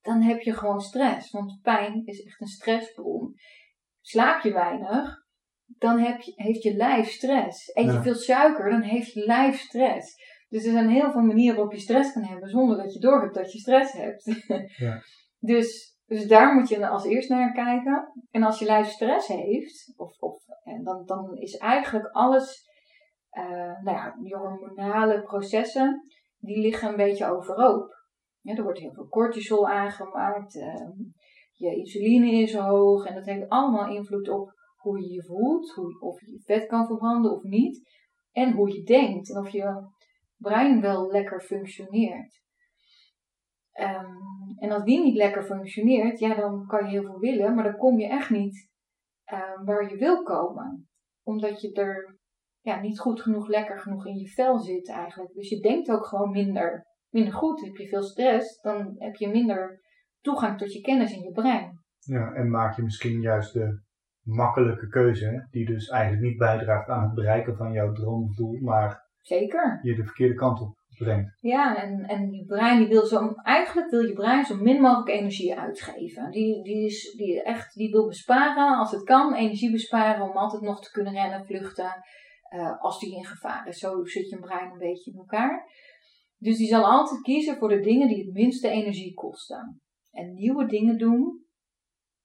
[0.01, 1.31] dan heb je gewoon stress.
[1.31, 3.35] Want pijn is echt een stressbron.
[4.01, 5.25] Slaap je weinig,
[5.67, 7.77] dan heb je, heeft je lijf stress.
[7.77, 8.03] Eet je Ja.
[8.03, 10.15] veel suiker, dan heeft je lijf stress.
[10.49, 13.35] Dus er zijn heel veel manieren waarop je stress kan hebben zonder dat je doorhebt
[13.35, 14.45] dat je stress hebt.
[14.77, 15.03] Ja.
[15.53, 18.13] dus, dus daar moet je als eerst naar kijken.
[18.31, 22.69] En als je lijf stress heeft, of, of, en dan, dan is eigenlijk alles,
[23.31, 26.03] eh, nou ja, die hormonale processen,
[26.39, 27.99] die liggen een beetje overhoop.
[28.41, 30.91] Ja, er wordt heel veel cortisol aangemaakt, ehm,
[31.53, 36.01] je insuline is hoog en dat heeft allemaal invloed op hoe je je voelt, hoe,
[36.01, 37.89] of je vet kan verbranden of niet.
[38.33, 39.89] En hoe je denkt en of je
[40.37, 42.41] brein wel lekker functioneert.
[43.73, 44.17] Ehm,
[44.59, 47.77] en als die niet lekker functioneert, ja, dan kan je heel veel willen, maar dan
[47.77, 48.71] kom je echt niet
[49.25, 50.89] ehm, waar je wil komen.
[51.23, 52.19] Omdat je er
[52.61, 55.35] ja, niet goed genoeg, lekker genoeg in je vel zit eigenlijk.
[55.35, 57.61] Dus je denkt ook gewoon minder, minder goed.
[57.61, 59.81] Heb je veel stress, dan heb je minder
[60.21, 61.79] toegang tot je kennis in je brein.
[61.99, 63.81] Ja, en maak je misschien juist de
[64.23, 68.59] makkelijke keuze, die dus eigenlijk niet bijdraagt aan het bereiken van jouw droom of doel,
[68.61, 69.79] maar Zeker.
[69.83, 70.80] je de verkeerde kant op
[71.41, 75.09] Ja, en, en je brein die wil zo, eigenlijk wil je brein zo min mogelijk
[75.09, 76.31] energie uitgeven.
[76.31, 80.63] Die, die, is, die, echt, die wil besparen als het kan, energie besparen om altijd
[80.63, 82.03] nog te kunnen rennen, vluchten,
[82.49, 83.79] eh, als die in gevaar is.
[83.79, 85.65] Zo zit je brein een beetje in elkaar.
[86.39, 89.81] Dus die zal altijd kiezen voor de dingen die het minste energie kosten.
[90.11, 91.45] En nieuwe dingen doen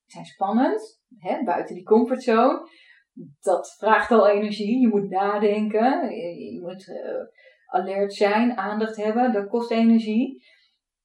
[0.06, 2.70] zijn spannend, hè, buiten die comfortzone.
[3.40, 4.80] Dat vraagt al energie.
[4.80, 7.26] Je moet nadenken, je, je moet eh,
[7.66, 9.34] alert zijn, aandacht hebben.
[9.34, 10.44] Dat kost energie.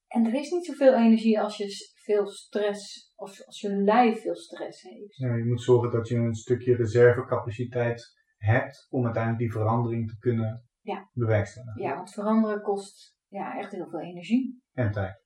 [0.07, 4.35] En er is niet zoveel energie als je veel stress, of als je lijf veel
[4.35, 5.15] stress heeft.
[5.15, 10.17] Ja, je moet zorgen dat je een stukje reservecapaciteit hebt om uiteindelijk die verandering te
[10.17, 11.09] kunnen Ja.
[11.13, 11.81] bewerkstelligen.
[11.81, 14.61] Ja, want veranderen kost ja, echt heel veel energie.
[14.73, 15.23] En tijd.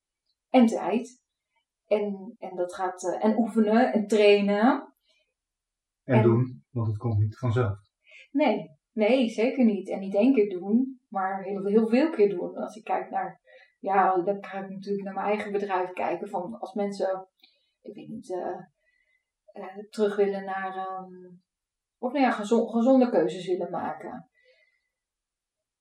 [0.49, 1.23] En tijd.
[1.87, 4.93] En, en dat gaat, eh, en oefenen en trainen.
[6.03, 7.77] En, En- doen, want het komt niet vanzelf.
[8.31, 9.89] Nee, nee, zeker niet.
[9.89, 12.55] En niet één keer doen, maar heel, heel veel keer doen.
[12.55, 13.41] Als ik kijk naar,
[13.79, 16.29] ja, dan ga ik natuurlijk naar mijn eigen bedrijf kijken.
[16.29, 17.27] Van als mensen,
[17.81, 18.59] ik weet niet, eh,
[19.45, 21.33] eh, terug willen naar, ehm,
[21.97, 24.29] of nou ja, gezon- gezonde keuzes willen maken.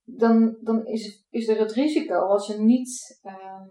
[0.07, 3.69] Dan, dan is, is er het risico als ze, niet, ehm,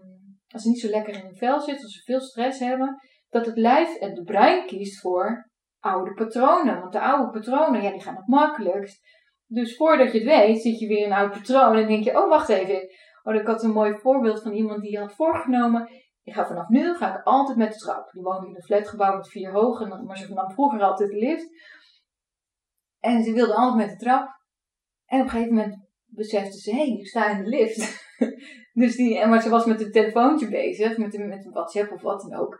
[0.48, 3.46] als ze niet zo lekker in hun vel zitten, als ze veel stress hebben, dat
[3.46, 6.80] het lijf en de brein kiest voor oude patronen.
[6.80, 9.00] Want de oude patronen, ja, die gaan het makkelijkst.
[9.46, 12.18] Dus voordat je het weet, zit je weer in een oud patroon en denk je,
[12.18, 12.88] oh, wacht even.
[13.22, 15.88] Oh, ik had een mooi voorbeeld van iemand die had voorgenomen,
[16.22, 18.10] ik ga vanaf nu ga ik altijd met de trap.
[18.12, 21.10] Die woonde in een flatgebouw met vier hoog, en dan- maar ze nam vroeger altijd
[21.10, 21.48] de lift.
[23.00, 24.28] En ze wilde altijd met de trap.
[25.06, 28.08] En op een gegeven moment besefte ze, hé, hey, ik sta in de lift.
[28.80, 32.02] dus die, maar ze was met een telefoontje bezig, met een, met een WhatsApp of
[32.02, 32.58] wat dan ook.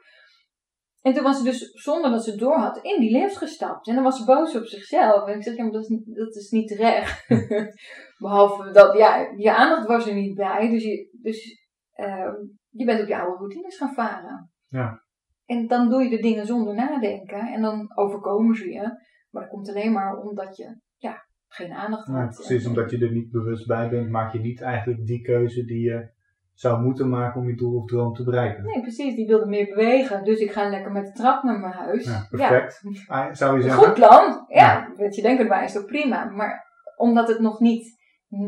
[1.05, 3.89] En toen was ze dus, zonder dat ze het door had, in die lift gestapt.
[3.89, 5.29] En dan was ze boos op zichzelf.
[5.29, 7.27] En ik zeg, ja, maar dat is, niet- dat is niet terecht.
[8.19, 10.71] Behalve dat, ja, je aandacht was er niet bij.
[10.71, 12.35] Dus je, dus, ehm,
[12.71, 14.51] je bent op je oude routines gaan varen.
[14.69, 15.03] Ja.
[15.47, 17.53] En dan doe je de dingen zonder nadenken.
[17.53, 18.83] En dan overkomen ze je.
[19.31, 22.35] Maar dat komt alleen maar omdat je, ja, geen aandacht Ja, had.
[22.35, 25.65] precies, En- omdat je er niet bewust bij bent, maak je niet eigenlijk die keuze
[25.65, 26.13] die je
[26.55, 28.65] zou moeten maken om je doel of droom te bereiken.
[28.65, 29.15] Nee, precies.
[29.15, 30.25] Die wilde meer bewegen.
[30.25, 32.05] Dus ik ga lekker met de trap naar mijn huis.
[32.05, 32.83] Ja, perfect.
[33.07, 33.85] Ah, Zou je zeggen?
[33.85, 34.45] goed plan.
[34.49, 36.25] Ja, weet je denkt erbij is toch prima.
[36.25, 38.03] Maar omdat het nog niet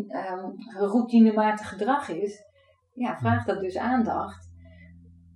[0.09, 2.43] ehm routinematig gedrag is,
[2.93, 4.55] ja, vraagt dat dus aandacht.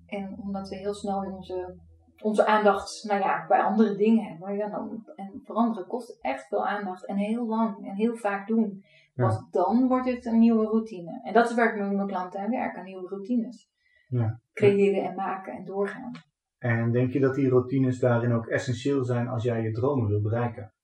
[0.07, 1.79] En omdat we heel snel in onze,
[2.23, 4.57] onze aandacht, nou ja, bij andere dingen hebben.
[4.57, 7.07] Ja, dan, en veranderen kost echt veel aandacht.
[7.07, 8.85] En heel lang en heel vaak doen.
[9.21, 11.21] Want dan wordt het een nieuwe routine.
[11.23, 13.71] En dat is waar ik met mijn klanten aan werk, aan nieuwe routines.
[14.09, 14.41] Ja.
[14.53, 16.13] Creëren en maken en doorgaan.
[16.59, 20.21] En denk je dat die routines daarin ook essentieel zijn als jij je dromen wil
[20.21, 20.75] bereiken?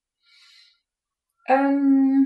[1.43, 2.21] Ehm,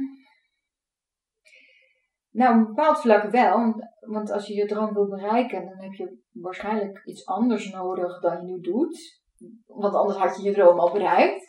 [2.31, 3.88] nou, op een bepaald vlak wel.
[4.01, 8.46] Want als je je droom wil bereiken, dan heb je waarschijnlijk iets anders nodig dan
[8.46, 9.20] je nu doet.
[9.66, 11.46] Want anders had je je droom al bereikt.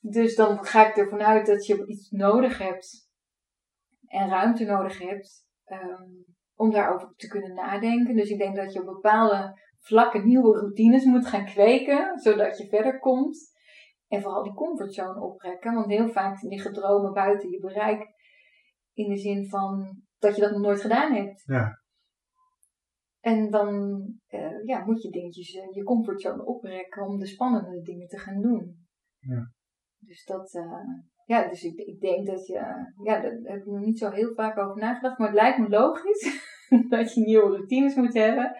[0.00, 3.07] Dus dan ga ik ervan uit dat je iets nodig hebt
[4.08, 6.10] en ruimte nodig hebt ehm,
[6.54, 8.16] om daarover te kunnen nadenken.
[8.16, 12.68] Dus ik denk dat je op bepaalde vlakken nieuwe routines moet gaan kweken, zodat je
[12.68, 13.56] verder komt.
[14.06, 15.74] En vooral die comfortzone oprekken.
[15.74, 18.16] Want heel vaak liggen dromen buiten je bereik.
[18.92, 21.42] In de zin van dat je dat nog nooit gedaan hebt.
[21.46, 21.82] Ja.
[23.20, 23.68] En dan
[24.26, 28.40] eh, ja, moet je dingetjes, eh, je comfortzone oprekken om de spannende dingen te gaan
[28.40, 28.86] doen.
[29.18, 29.52] Ja.
[29.98, 30.82] Dus dat, eh,
[31.28, 32.54] ja, dus ik, ik denk dat je,
[33.02, 35.18] ja, daar heb ik nog niet zo heel vaak over nagedacht.
[35.18, 36.52] Maar het lijkt me logisch
[36.88, 38.56] dat je nieuwe routines moet hebben.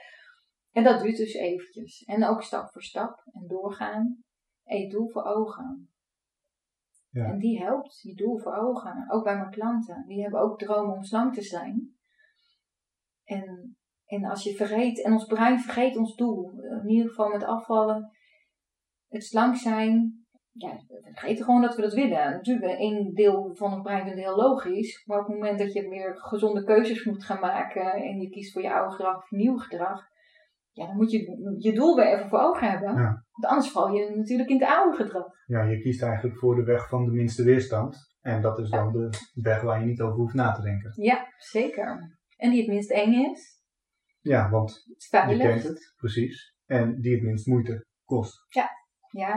[0.73, 2.03] En dat duurt dus eventjes.
[2.05, 4.23] En ook stap voor stap en doorgaan.
[4.65, 5.91] En je doel voor ogen.
[7.11, 7.25] Ja.
[7.25, 9.11] En die helpt, je doel voor ogen.
[9.11, 10.05] Ook bij mijn klanten.
[10.07, 11.97] Die hebben ook dromen om slank te zijn.
[13.25, 16.51] En, en als je vergeet, en ons brein vergeet ons doel.
[16.83, 18.11] In ieder geval met afvallen.
[19.09, 20.27] Het slank zijn.
[20.59, 22.31] Ja, we vergeten gewoon dat we dat willen.
[22.31, 25.03] Natuurlijk, één deel van het brein vindt heel logisch.
[25.07, 27.93] Maar op het moment dat je weer gezonde keuzes moet gaan maken.
[27.93, 30.01] En je kiest voor je oude gedrag of nieuw gedrag.
[30.73, 31.19] Ja, dan moet je
[31.59, 32.95] je doel weer even voor ogen hebben.
[32.95, 33.25] Ja.
[33.33, 35.27] Want anders val je natuurlijk in het oude gedrag.
[35.47, 37.97] Ja, je kiest eigenlijk voor de weg van de minste weerstand.
[38.21, 40.93] En dat is dan de weg waar je niet over hoeft na te denken.
[41.03, 42.19] Ja, zeker.
[42.37, 43.63] En die het minst eng is.
[44.21, 46.55] Ja, want je kent het, precies.
[46.67, 48.47] En die het minst moeite kost.
[48.49, 48.69] Ja,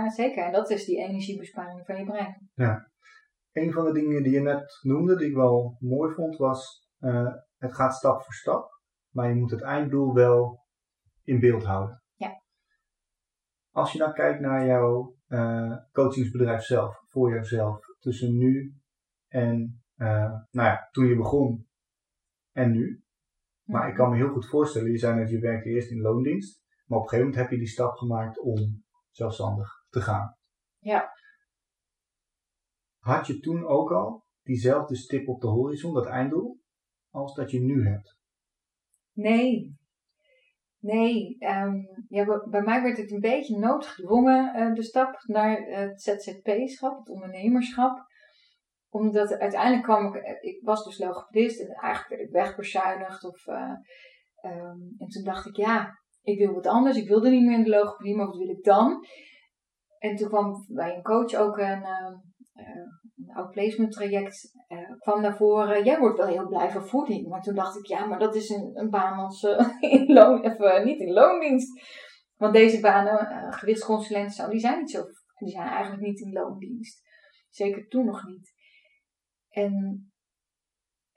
[0.09, 0.45] zeker.
[0.45, 2.49] En dat is die energiebesparing van je brein.
[3.51, 7.33] Een van de dingen die je net noemde, die ik wel mooi vond, was eh,
[7.57, 8.69] het gaat stap voor stap.
[9.09, 10.65] Maar je moet het einddoel wel
[11.23, 12.03] in beeld houden.
[12.15, 12.41] Ja.
[13.71, 18.73] Als je dan kijkt naar jouw eh, coachingsbedrijf zelf, voor jezelf, tussen nu
[19.27, 21.67] en eh, nou ja, toen je begon
[22.51, 23.03] en nu.
[23.63, 26.63] Maar ik kan me heel goed voorstellen, je zei net, je werkte eerst in loondienst.
[26.85, 30.35] Maar op een gegeven moment heb je die stap gemaakt om zelfstandig te gaan.
[30.79, 31.11] Ja.
[32.99, 36.59] Had je toen ook al diezelfde stip op de horizon, dat einddoel,
[37.09, 38.17] als dat je nu hebt?
[39.13, 39.79] Nee.
[40.79, 41.35] Nee.
[41.39, 41.75] ehm,
[42.07, 47.09] ja, bij- mij werd het een beetje noodgedwongen, eh, de stap naar het ZZP-schap, het
[47.09, 48.05] ondernemerschap.
[48.89, 53.23] Omdat uiteindelijk kwam ik, eh, ik was dus logopedist en eigenlijk werd ik wegbezuinigd.
[53.23, 53.73] Of, eh,
[54.35, 56.97] ehm, en toen dacht ik, ja, ik wil wat anders.
[56.97, 59.05] Ik wilde niet meer in de logopedie, maar wat wil ik dan?
[59.97, 62.13] En toen kwam bij een coach ook een, ehm,
[62.53, 67.27] een outplacement traject uh, kwam daarvoor, jij wordt wel heel blij van voeding.
[67.27, 69.43] Maar toen dacht ik, ja, maar dat is een, een baan als
[69.79, 71.81] in loon, even, niet in loondienst.
[72.35, 75.03] Want deze banen, gewichtsconsulenten, die zijn niet zo,
[75.37, 77.01] die zijn eigenlijk niet in loondienst.
[77.49, 78.53] Zeker toen nog niet.
[79.49, 80.10] En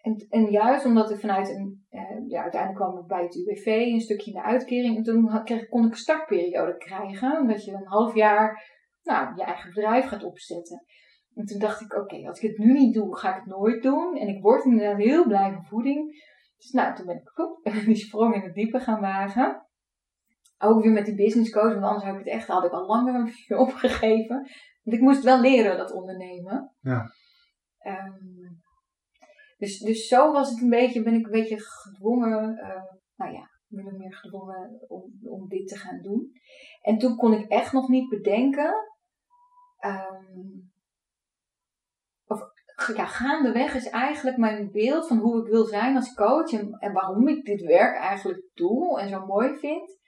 [0.04, 3.66] en, en juist omdat ik vanuit een, uh, ja, uiteindelijk kwam ik bij het UWV,
[3.66, 4.96] een stukje in de uitkering.
[4.96, 7.40] En toen kreeg, kon ik een startperiode krijgen.
[7.40, 10.84] Omdat je een half jaar nou, je eigen bedrijf gaat opzetten.
[11.34, 13.82] En toen dacht ik, oké, als ik het nu niet doe, ga ik het nooit
[13.82, 14.16] doen.
[14.16, 16.10] En ik word inderdaad heel blij van voeding.
[16.56, 19.66] Dus nou, toen ben ik op, die sprong in het diepe gaan wagen.
[20.58, 22.86] Ook weer met die business coach, want anders had ik het echt, had ik al
[22.86, 23.34] langer
[23.66, 24.36] opgegeven.
[24.82, 26.74] Want ik moest wel leren dat ondernemen.
[26.80, 27.12] Ja.
[27.86, 28.62] Um,
[29.64, 32.82] dus, dus zo was het een beetje, ben ik een beetje gedwongen, uh,
[33.16, 36.32] nou ja, min of meer gedwongen om, om dit te gaan doen.
[36.82, 38.74] En toen kon ik echt nog niet bedenken,
[39.86, 40.72] um,
[42.26, 42.40] of
[42.96, 46.92] ja, gaandeweg is eigenlijk mijn beeld van hoe ik wil zijn als coach en, en
[46.92, 49.98] waarom ik dit werk eigenlijk doe en zo mooi vind,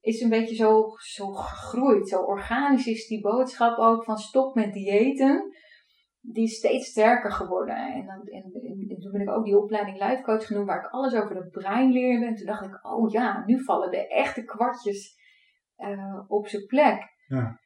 [0.00, 2.08] is een beetje zo, zo gegroeid.
[2.08, 5.54] Zo organisch is die boodschap ook van stop met diëten
[6.32, 7.76] die is steeds sterker geworden.
[7.76, 8.42] En, dan, en,
[8.88, 11.50] en, toen ben ik ook die opleiding life coach genoemd, waar ik alles over het
[11.50, 12.26] brein leerde.
[12.26, 15.16] En toen dacht ik, oh ja, nu vallen de echte kwartjes
[15.78, 17.12] uh, op zijn plek.
[17.26, 17.60] Ja.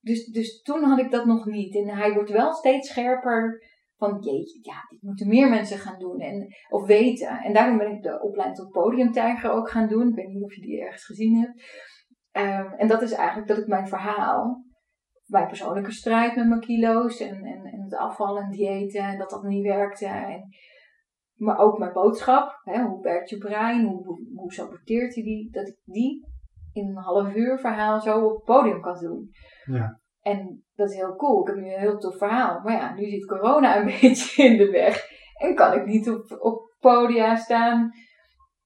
[0.00, 1.74] Dus, dus toen had ik dat nog niet.
[1.74, 3.62] En hij wordt wel steeds scherper
[3.96, 7.28] van, jeetje, ja, dit moeten meer mensen gaan doen en, of weten.
[7.28, 10.08] En daarom ben ik de opleiding tot podiumtijger ook gaan doen.
[10.08, 11.62] Ik weet niet of je die ergens gezien hebt.
[12.32, 14.64] Um, en dat is eigenlijk dat ik mijn verhaal
[15.28, 19.30] mijn persoonlijke strijd met mijn kilo's en, en, en het afvallen en diëten en dat
[19.30, 20.06] dat niet werkte.
[20.06, 20.48] En,
[21.34, 25.50] maar ook mijn boodschap, hè, hoe werkt je brein, hoe, hoe, hoe saboteert hij die,
[25.50, 26.26] dat ik die
[26.72, 29.30] in een half uur verhaal zo op het podium kan doen.
[29.64, 30.00] Ja.
[30.20, 31.40] En dat is heel cool.
[31.40, 32.60] Ik heb nu een heel tof verhaal.
[32.60, 35.06] Maar ja, nu zit corona een beetje in de weg.
[35.34, 37.92] En kan ik niet op, op podia staan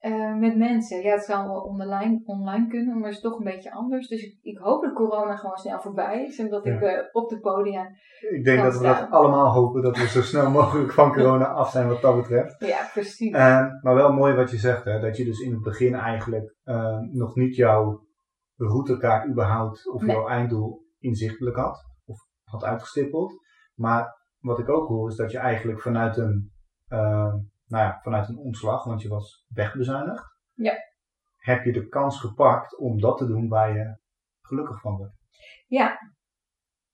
[0.02, 1.02] uh, met mensen.
[1.02, 4.08] Ja, het zou wel online, online kunnen, maar het is toch een beetje anders.
[4.08, 7.28] Dus ik, ik hoop dat corona gewoon snel voorbij is en dat ik uh, op
[7.28, 7.88] de podia.
[8.30, 11.70] Ik denk dat we dat allemaal hopen, dat we zo snel mogelijk van corona af
[11.70, 12.66] zijn wat dat betreft.
[12.66, 13.34] Ja, precies.
[13.34, 16.54] Uh, maar wel mooi wat je zegt, hè, dat je dus in het begin eigenlijk
[17.12, 18.06] nog niet jouw
[18.56, 20.16] routekaart überhaupt of nee.
[20.16, 23.32] jouw einddoel inzichtelijk had of had uitgestippeld.
[23.74, 26.52] Maar wat ik ook hoor is dat je eigenlijk vanuit een
[27.72, 30.24] nou ja, vanuit een ontslag, want je was wegbezuinigd.
[30.54, 30.74] Ja.
[31.36, 33.98] Heb je de kans gepakt om dat te doen waar je
[34.40, 35.14] gelukkig van wordt?
[35.66, 35.98] Ja.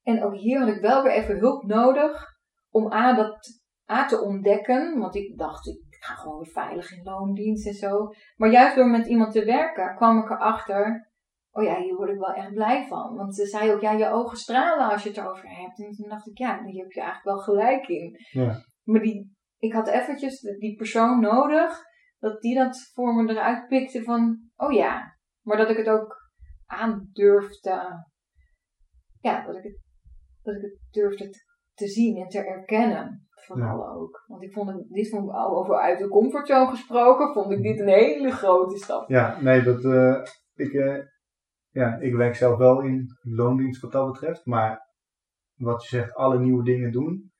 [0.02, 2.26] En ook hier had ik wel weer even hulp nodig
[2.70, 3.60] om A, dat,
[3.92, 4.98] A te ontdekken.
[4.98, 8.08] Want ik dacht, ik ga gewoon weer veilig in loondienst en zo.
[8.36, 11.08] Maar juist door met iemand te werken kwam ik erachter
[11.58, 13.16] oh ja, hier word ik wel echt blij van.
[13.16, 15.78] Want ze zei ook, ja, je ogen stralen als je het erover hebt.
[15.78, 18.16] En toen dacht ik, ja, hier heb je eigenlijk wel gelijk in.
[18.30, 18.64] Ja.
[18.84, 21.82] Maar die, ik had eventjes die persoon nodig,
[22.18, 26.16] dat die dat voor me eruit pikte van, oh ja, maar dat ik het ook
[26.66, 28.04] aandurfde,
[29.20, 29.80] ja, dat ik het,
[30.42, 31.30] dat ik het durfde
[31.74, 33.28] te, zien en te erkennen.
[33.46, 33.92] Vooral ja.
[33.92, 34.24] ook.
[34.26, 37.62] Want ik vond het, dit vond ik al over uit de comfortzone gesproken, vond ik
[37.62, 39.08] dit een hele grote stap.
[39.08, 40.98] Ja, nee, dat, uh, ik, uh,
[41.70, 44.86] ja, ik werk zelf wel in loondienst wat dat betreft, maar
[45.54, 47.32] wat je zegt, alle nieuwe dingen doen.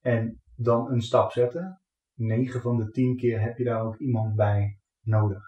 [0.00, 1.80] En dan een stap zetten.
[2.14, 5.42] 9 van de 10 keer heb je daar ook iemand bij nodig.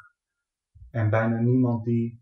[0.91, 2.21] En bijna niemand die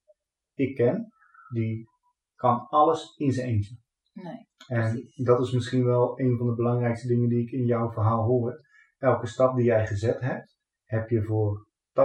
[0.55, 1.13] ik ken,
[1.53, 1.89] die
[2.35, 3.77] kan alles in zijn eentje.
[4.13, 7.93] Nee, en dat is misschien wel een van de belangrijkste dingen die ik in jouw
[7.93, 8.67] verhaal hoor.
[8.99, 12.03] Elke stap die jij gezet hebt, heb je voor 80%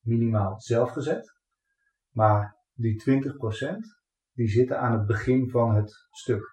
[0.00, 1.40] minimaal zelf gezet.
[2.10, 3.76] Maar die 20%
[4.32, 6.50] die zitten aan het begin van het stuk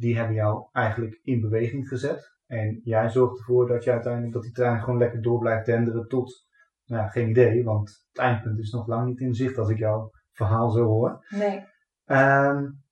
[0.00, 2.38] die hebben jou eigenlijk in beweging gezet.
[2.46, 6.08] En jij zorgt ervoor dat je uiteindelijk dat die trein gewoon lekker door blijft denderen
[6.08, 6.46] tot,
[6.84, 9.78] nou ja, geen idee, want het eindpunt is nog lang niet in zicht als ik
[9.78, 11.26] jouw verhaal zo hoor.
[11.28, 11.64] Nee.
[12.06, 12.82] Um,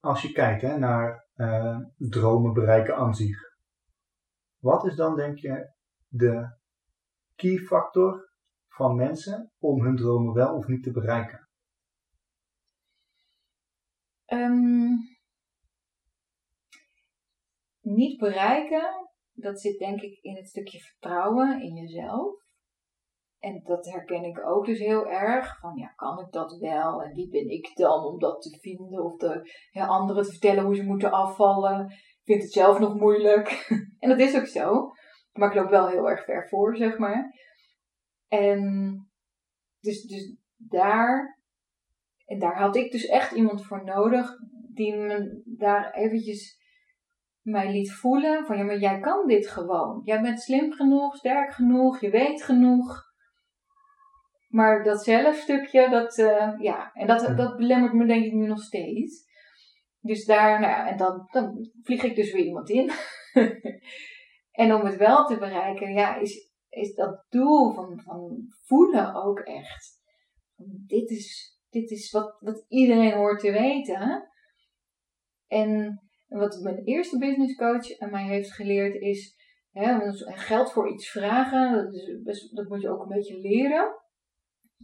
[0.00, 3.38] als je kijkt hè, naar uh, dromen bereiken aan zich.
[4.58, 5.72] Wat is dan denk je
[6.08, 6.56] de
[7.34, 8.30] key factor
[8.68, 11.39] van mensen om hun dromen wel of niet te bereiken?
[14.32, 14.98] Um,
[17.80, 22.38] niet bereiken, dat zit denk ik in het stukje vertrouwen in jezelf.
[23.38, 25.58] En dat herken ik ook dus heel erg.
[25.58, 27.02] Van ja, kan ik dat wel?
[27.02, 29.04] En wie ben ik dan om dat te vinden?
[29.04, 31.86] Of de anderen te vertellen hoe ze moeten afvallen.
[31.90, 33.66] Ik vind het zelf nog moeilijk.
[33.98, 34.90] en dat is ook zo.
[35.32, 37.34] Maar ik loop wel heel erg ver voor, zeg maar.
[38.28, 38.60] En
[39.80, 41.39] dus, dus daar
[42.30, 44.36] En daar had ik dus echt iemand voor nodig
[44.74, 46.58] die me daar eventjes
[47.42, 50.02] mij liet voelen van ja, maar jij kan dit gewoon.
[50.04, 53.02] Jij bent slim genoeg, sterk genoeg, je weet genoeg.
[54.48, 58.62] Maar dat zelfstukje, dat, eh, ja, en dat, dat belemmert me denk ik nu nog
[58.62, 59.28] steeds.
[60.00, 62.90] Dus daar, nou ja, en dan, dan vlieg ik dus weer iemand in.
[64.62, 69.38] en om het wel te bereiken, ja, is, is dat doel van, van voelen ook
[69.38, 69.98] echt.
[70.86, 74.28] Dit is, dit is wat, wat iedereen hoort te weten.
[75.46, 79.34] En wat mijn eerste business coach aan mij heeft geleerd is
[79.70, 81.92] hè, geld voor iets vragen.
[82.52, 83.94] Dat, moet je ook een beetje leren.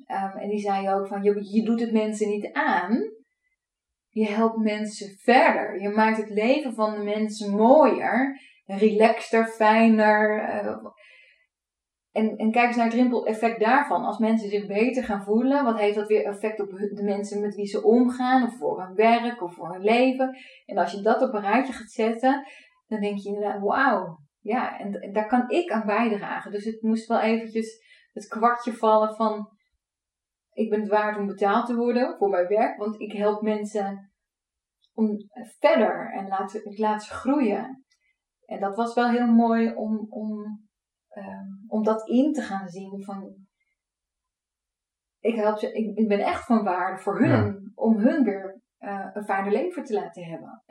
[0.05, 3.15] Ehm, en die zei ook van je, je doet het mensen niet aan.
[4.09, 5.81] Je helpt mensen verder.
[5.81, 10.49] Je maakt het leven van de mensen mooier, relaxter, fijner.
[10.65, 10.85] Uh,
[12.17, 14.05] en, en kijk eens naar het rimpel-effect daarvan.
[14.05, 17.55] Als mensen zich beter gaan voelen, wat heeft dat weer effect op de mensen met
[17.55, 20.37] wie ze omgaan, of voor hun werk, of voor hun leven.
[20.67, 22.47] En als je dat op een rijtje gaat zetten,
[22.87, 26.51] dan denk je inderdaad, wauw, ja, en, en daar kan ik aan bijdragen.
[26.51, 29.49] Dus het moest wel eventjes het kwartje vallen van,
[30.53, 34.13] ik ben het waard om betaald te worden voor mijn werk, want ik help mensen
[34.95, 35.17] om
[35.59, 37.85] verder en laat, ik laat ze groeien.
[38.45, 40.65] En dat was wel heel mooi om, om
[41.17, 43.47] Ehm, om dat in te gaan zien van
[45.21, 49.11] ik, help ze, ik, ik ben echt van waarde voor hun, om hun weer uh,
[49.13, 50.63] een fijner leven te laten hebben.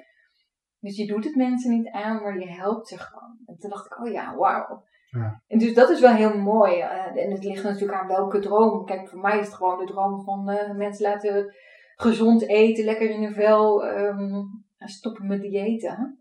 [0.79, 3.37] Dus je doet het mensen niet aan, maar je helpt ze gewoon.
[3.45, 4.83] En toen dacht ik, oh ja, wauw.
[5.09, 5.41] Ja.
[5.47, 6.77] En dus dat is wel heel mooi.
[6.77, 8.85] Uh, en het ligt natuurlijk aan welke droom.
[8.85, 11.55] Kijk, voor mij is het gewoon de droom van uh, mensen laten
[11.95, 16.19] gezond eten, lekker in hun vel, um, stoppen met diëten.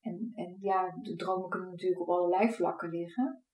[0.00, 3.44] En, en ja, de dromen kunnen natuurlijk op allerlei vlakken liggen.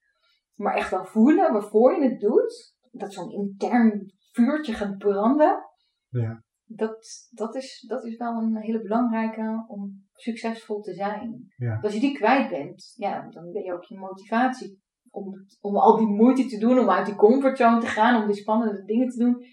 [0.56, 2.74] Maar echt wel voelen waarvoor je het doet.
[2.90, 5.64] Dat zo'n intern vuurtje gaat branden.
[6.08, 6.44] Ja.
[6.64, 11.52] Dat, dat, is, dat is wel een hele belangrijke om succesvol te zijn.
[11.56, 11.78] Ja.
[11.82, 14.80] Als je die kwijt bent, ja, dan ben je ook je motivatie
[15.10, 18.36] om, om al die moeite te doen, om uit die comfortzone te gaan, om die
[18.36, 19.46] spannende dingen te doen.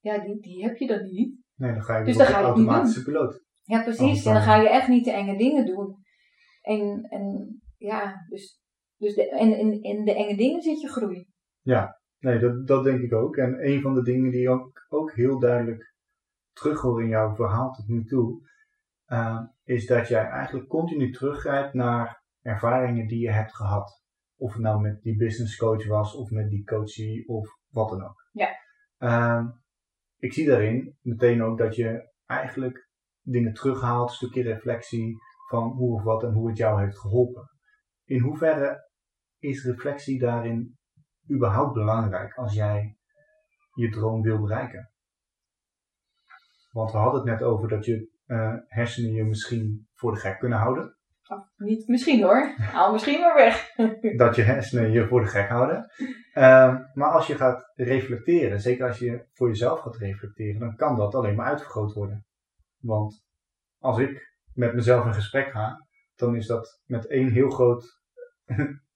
[0.00, 1.36] Ja, die, die heb je dan niet.
[1.54, 3.42] Nee, dan ga je dus dan ga je automatische piloot.
[3.62, 4.26] Ja, precies.
[4.26, 5.96] En dan ga je echt niet de enge dingen doen.
[6.60, 8.60] En, en ja, dus
[8.98, 11.26] dus de, en in, in de enge dingen zit je groei.
[11.60, 13.36] Ja, nee, dat, dat denk ik ook.
[13.36, 15.94] En een van de dingen die ook, ook heel duidelijk
[16.52, 18.48] terug hoor in jouw verhaal tot nu toe,
[19.06, 24.02] uh, is dat jij eigenlijk continu teruggrijpt naar ervaringen die je hebt gehad.
[24.36, 28.04] Of het nou met die business coach was, of met die coachie, of wat dan
[28.04, 28.28] ook.
[28.32, 28.48] Ja.
[28.98, 29.48] Uh,
[30.18, 32.88] ik zie daarin meteen ook dat je eigenlijk
[33.22, 35.16] dingen terughaalt, een stukje reflectie
[35.48, 37.50] van hoe of wat en hoe het jou heeft geholpen.
[38.04, 38.87] In hoeverre
[39.38, 40.78] is reflectie daarin
[41.30, 42.96] überhaupt belangrijk als jij
[43.74, 44.90] je droom wil bereiken?
[46.70, 50.38] Want we hadden het net over dat je uh, hersenen je misschien voor de gek
[50.38, 50.96] kunnen houden.
[51.28, 53.74] Oh, niet misschien hoor, haal misschien maar weg.
[54.16, 55.90] dat je hersenen je voor de gek houden.
[56.34, 60.96] Uh, maar als je gaat reflecteren, zeker als je voor jezelf gaat reflecteren, dan kan
[60.96, 62.26] dat alleen maar uitvergroot worden.
[62.78, 63.24] Want
[63.78, 68.00] als ik met mezelf in gesprek ga, dan is dat met één heel groot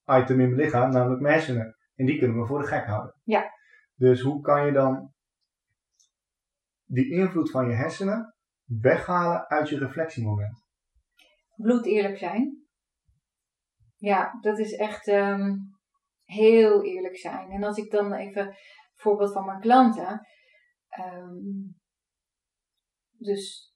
[0.07, 1.77] item in mijn lichaam, namelijk mijn hersenen.
[1.95, 3.15] En die kunnen we voor de gek houden.
[3.25, 3.51] Ja.
[3.95, 5.13] Dus hoe kan je dan
[6.85, 8.35] die invloed van je hersenen
[8.65, 10.65] weghalen uit je reflectiemoment?
[11.57, 12.67] Bloed eerlijk zijn.
[13.97, 15.79] Ja, dat is echt um,
[16.25, 17.51] heel eerlijk zijn.
[17.51, 18.57] En als ik dan even
[18.95, 20.27] voorbeeld van mijn klanten.
[20.99, 21.81] Um,
[23.17, 23.73] dus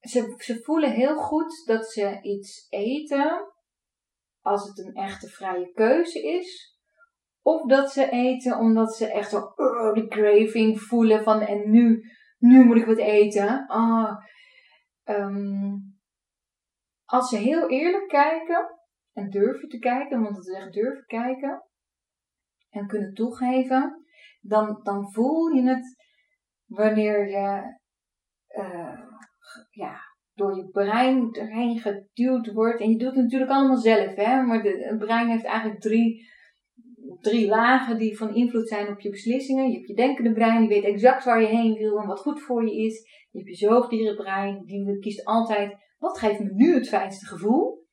[0.00, 3.52] ze, ze voelen heel goed dat ze iets eten
[4.48, 6.76] als het een echte vrije keuze is.
[7.42, 9.54] Of dat ze eten omdat ze echt zo
[9.92, 12.02] die craving voelen van en nu,
[12.38, 13.66] nu moet ik wat eten.
[13.66, 14.16] Ah,
[15.04, 15.96] um,
[17.04, 18.78] als ze heel eerlijk kijken
[19.12, 21.62] en durven te kijken, want het is echt durven kijken
[22.70, 24.04] en kunnen toegeven,
[24.40, 26.06] dan, dan voel je het
[26.66, 27.78] wanneer je
[28.48, 29.00] uh,
[29.70, 30.00] ja,
[30.38, 32.80] door je brein erheen geduwd wordt.
[32.80, 34.42] En je doet het natuurlijk allemaal zelf, hè?
[34.42, 36.28] maar de, het brein heeft eigenlijk drie,
[37.20, 39.70] drie lagen die van invloed zijn op je beslissingen.
[39.70, 42.40] Je hebt je denkende brein, die weet exact waar je heen wil en wat goed
[42.40, 43.26] voor je is.
[43.30, 47.86] Je hebt je zoogdierenbrein, die kiest altijd wat geeft me nu het fijnste gevoel.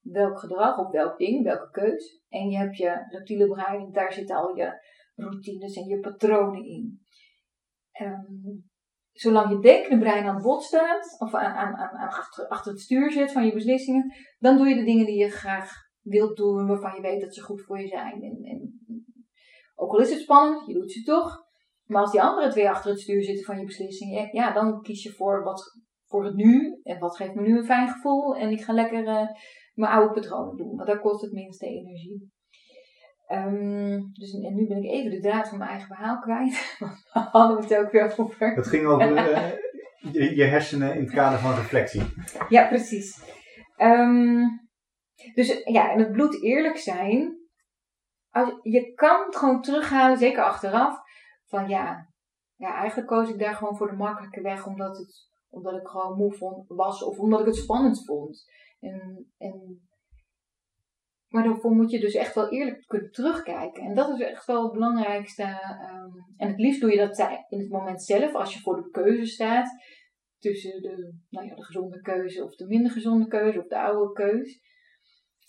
[0.00, 2.22] Welk gedrag of welk ding, welke keus.
[2.28, 4.72] En je hebt je reptiele brein, daar zitten al je
[5.14, 7.00] routines en je patronen in.
[8.00, 8.70] Um,
[9.12, 12.80] zolang je denkende brein aan het bod staat, of aan, aan, aan, achter, achter het
[12.80, 16.66] stuur zit van je beslissingen, dan doe je de dingen die je graag wilt doen,
[16.66, 18.22] waarvan je weet dat ze goed voor je zijn.
[18.22, 18.80] En, en
[19.74, 21.50] ook al is het spannend, je doet ze toch.
[21.84, 25.02] Maar als die andere twee achter het stuur zitten van je beslissing, ja, dan kies
[25.02, 25.80] je voor wat
[26.12, 29.06] voor het nu en wat geeft me nu een fijn gevoel en ik ga lekker
[29.06, 29.26] uh,
[29.74, 32.30] mijn oude patronen doen, want daar kost het minste energie.
[33.32, 36.76] Um, dus en nu ben ik even de draad van mijn eigen verhaal kwijt.
[37.12, 38.54] We hadden het ook weer over.
[38.54, 39.50] Het ging over uh,
[40.12, 42.02] je, je, hersenen in het kader van reflectie.
[42.48, 43.22] Ja, precies.
[43.76, 44.60] Um,
[45.34, 47.40] dus ja, en het bloed eerlijk zijn.
[48.30, 51.00] Als, je kan het gewoon terughalen, zeker achteraf.
[51.46, 52.08] Van ja,
[52.56, 54.66] ja, eigenlijk koos ik daar gewoon voor de makkelijke weg.
[54.66, 57.04] Omdat, het, omdat ik gewoon moe vond, was.
[57.04, 58.44] Of omdat ik het spannend vond.
[58.80, 59.80] En, en
[61.32, 63.82] maar daarvoor moet je dus echt wel eerlijk kunnen terugkijken.
[63.82, 65.42] En dat is echt wel het belangrijkste.
[65.42, 67.18] Um, en het liefst doe je dat
[67.48, 69.70] in het moment zelf, als je voor de keuze staat.
[70.38, 74.12] Tussen de, nou ja, de gezonde keuze of de minder gezonde keuze of de oude
[74.12, 74.60] keuze.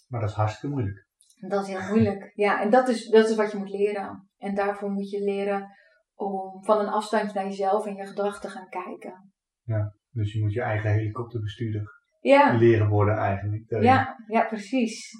[0.08, 1.08] Maar dat is hartstikke moeilijk.
[1.48, 2.32] Dat is heel moeilijk.
[2.36, 4.30] Ja, en dat is, dat is wat je moet leren.
[4.38, 5.70] En daarvoor moet je leren
[6.16, 9.34] om van een afstandje naar jezelf en je gedrag te gaan kijken.
[9.64, 12.58] Ja, dus je moet je eigen helikopterbestuurder ja.
[12.58, 13.84] leren worden eigenlijk.
[13.84, 15.12] Ja, ja, precies.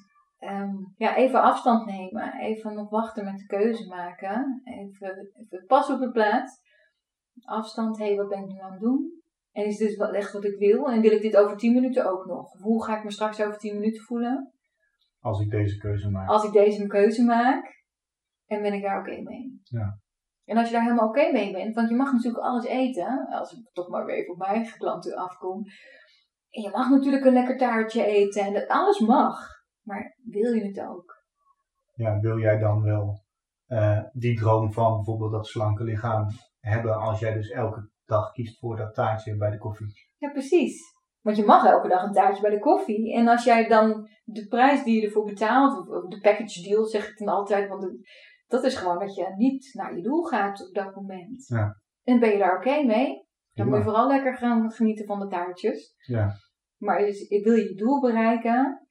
[0.52, 2.34] Um, ja, even afstand nemen.
[2.34, 4.62] Even nog wachten met de keuze maken.
[4.64, 6.62] Even, even pas op de plaats.
[7.42, 9.22] Afstand, hé, hey, wat ben ik nu aan het doen?
[9.52, 10.92] En is dit echt wat ik wil?
[10.92, 12.52] En wil ik dit over 10 minuten ook nog?
[12.62, 14.54] hoe ga ik me straks over 10 minuten voelen?
[15.20, 16.30] Als ik deze keuze maak.
[16.30, 17.84] Als ik deze keuze maak.
[18.46, 19.62] En ben ik daar oké mee?
[19.64, 20.00] Ja.
[20.46, 23.28] En als je daar helemaal oké mee bent, want je mag natuurlijk alles eten.
[23.28, 25.64] Als ik toch maar weer even op mijn klanten afkom.
[26.50, 28.42] En je mag natuurlijk een lekker taartje eten.
[28.42, 29.53] En dat, alles mag.
[29.84, 31.22] Maar wil je het ook?
[31.94, 33.22] Ja, wil jij dan wel
[33.68, 36.28] uh, die droom van bijvoorbeeld dat slanke lichaam
[36.60, 39.94] hebben als jij dus elke dag kiest voor dat taartje bij de koffie?
[40.18, 40.82] Ja, precies.
[41.22, 43.14] Want je mag elke dag een taartje bij de koffie.
[43.14, 47.10] En als jij dan de prijs die je ervoor betaalt, of de package deal zeg
[47.10, 47.98] ik dan altijd, want
[48.48, 51.48] dat is gewoon dat je niet naar je doel gaat op dat moment.
[51.48, 51.82] Ja.
[52.04, 53.28] En ben je daar oké mee?
[53.54, 55.96] Dan moet je vooral lekker gaan genieten van de taartjes.
[55.98, 56.32] Ja.
[56.78, 56.98] Maar
[57.44, 58.83] wil je je doel bereiken,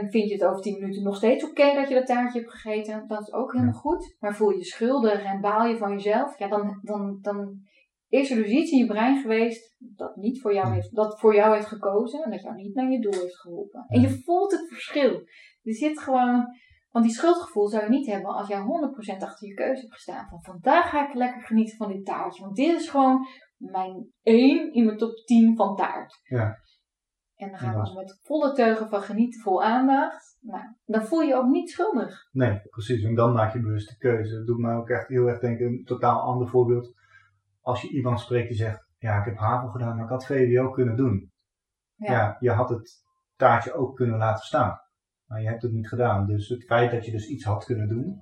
[0.00, 2.52] en vind je het over 10 minuten nog steeds oké dat je dat taartje hebt
[2.52, 4.16] gegeten, dat is ook helemaal goed.
[4.20, 7.60] Maar voel je je schuldig en baal je van jezelf, ja, dan, dan, dan
[8.08, 11.34] is er dus iets in je brein geweest dat niet voor jou heeft, dat voor
[11.34, 13.84] jou heeft gekozen en dat jou niet naar je doel heeft geholpen.
[13.88, 15.12] En je voelt het verschil.
[15.62, 16.46] Er zit gewoon,
[16.90, 20.28] want die schuldgevoel zou je niet hebben als jij 100% achter je keuze hebt gestaan.
[20.28, 23.26] Van vandaag ga ik lekker genieten van dit taartje, want dit is gewoon
[23.56, 26.20] mijn 1 in mijn top 10 van taart.
[26.22, 26.64] Ja.
[27.36, 30.38] En dan gaan we met volle teugen van genieten, vol aandacht.
[30.40, 32.28] Nou, dan voel je je ook niet schuldig.
[32.32, 33.04] Nee, precies.
[33.04, 34.36] En dan maak je bewust de keuze.
[34.36, 36.94] Dat doet mij ook echt heel erg denken, een totaal ander voorbeeld.
[37.60, 40.70] Als je iemand spreekt die zegt, ja, ik heb HAVO gedaan, maar ik had VWO
[40.70, 41.32] kunnen doen.
[41.94, 42.12] Ja.
[42.12, 43.04] ja, je had het
[43.36, 44.80] taartje ook kunnen laten staan.
[45.26, 46.26] Maar je hebt het niet gedaan.
[46.26, 48.20] Dus het feit dat je dus iets had kunnen doen,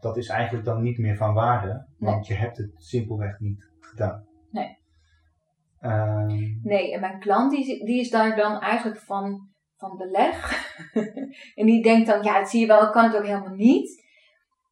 [0.00, 1.86] dat is eigenlijk dan niet meer van waarde.
[1.98, 4.26] Want je hebt het simpelweg niet gedaan.
[4.50, 4.77] Nee.
[5.80, 6.26] Ehm,
[6.62, 10.66] nee, en mijn klant die, die is daar dan eigenlijk van, van beleg.
[11.58, 14.06] en die denkt dan, ja, het zie je wel, kan het ook helemaal niet.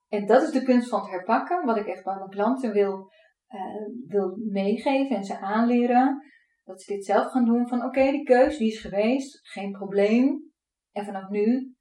[0.09, 3.11] En dat is de kunst van het herpakken, wat ik echt bij mijn klanten wil,
[3.49, 6.23] uh, wil meegeven en ze aanleren.
[6.65, 10.53] Dat ze dit zelf gaan doen van, oké, die keus die is geweest, geen probleem.
[10.93, 11.76] En vanaf nu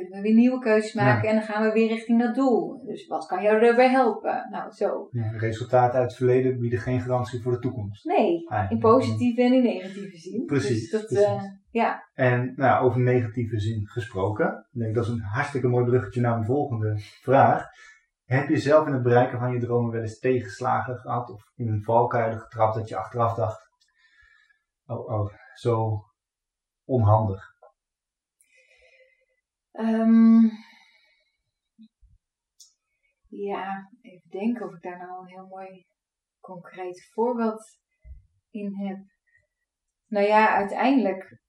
[0.00, 2.84] kunnen we weer nieuwe keuzes maken en dan gaan we weer richting dat doel.
[2.84, 4.48] Dus wat kan jou erbij helpen?
[4.50, 5.08] Nou, zo.
[5.10, 8.04] Ja, resultaten uit het verleden bieden geen garantie voor de toekomst.
[8.04, 10.44] Nee, in positieve en in negatieve zin.
[10.44, 10.90] Precies.
[10.90, 11.26] Dus dat, precies.
[11.26, 12.08] Uh, ja.
[12.14, 16.34] En nou, over negatieve zin gesproken, ik denk dat is een hartstikke mooi bruggetje naar
[16.34, 17.66] mijn volgende vraag.
[18.24, 21.68] Heb je zelf in het bereiken van je dromen wel eens tegenslagen gehad of in
[21.68, 23.70] een valkuil getrapt dat je achteraf dacht,
[24.86, 26.04] oh, oh, zo
[26.84, 27.49] onhandig?
[29.72, 30.50] Um,
[33.28, 35.86] ja, even denken of ik daar nou een heel mooi
[36.40, 37.78] concreet voorbeeld
[38.50, 38.98] in heb.
[40.06, 41.40] Nou ja, uiteindelijk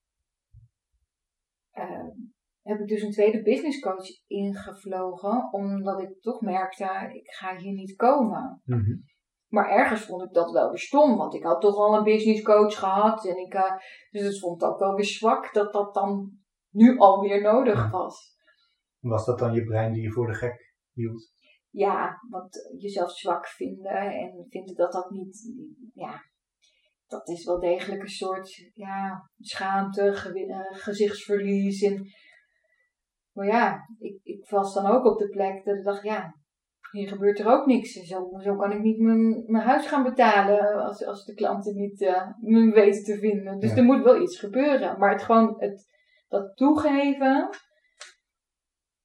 [1.74, 2.08] uh,
[2.62, 7.74] heb ik dus een tweede business coach ingevlogen, omdat ik toch merkte, ik ga hier
[7.74, 8.62] niet komen.
[8.66, 9.04] Mm -hmm.
[9.48, 12.42] Maar ergens vond ik dat wel weer stom, want ik had toch al een business
[12.42, 13.26] coach gehad.
[13.26, 13.78] En ik, uh,
[14.10, 16.41] dus het vond ook wel weer zwak dat dat dan
[16.72, 18.36] nu alweer nodig was.
[19.00, 21.34] Was dat dan je brein die je voor de gek hield?
[21.70, 25.54] Ja, want jezelf zwak vinden en vinden dat dat niet,
[25.94, 26.22] ja,
[27.08, 31.82] dat is wel degelijk een soort ja, schaamte, ge uh, gezichtsverlies.
[31.82, 32.06] En,
[33.32, 36.36] maar ja, ik, ik was dan ook op de plek dat ik dacht, ja,
[36.92, 37.92] hier gebeurt er ook niks.
[37.92, 42.02] Zo, zo kan ik niet mijn, mijn huis gaan betalen als, als de klanten niet
[42.02, 43.60] uh, me weten te vinden.
[43.60, 43.76] Dus ja.
[43.78, 45.00] er moet wel iets gebeuren.
[45.00, 45.88] Maar het gewoon, het,
[46.32, 47.50] dat toegeven,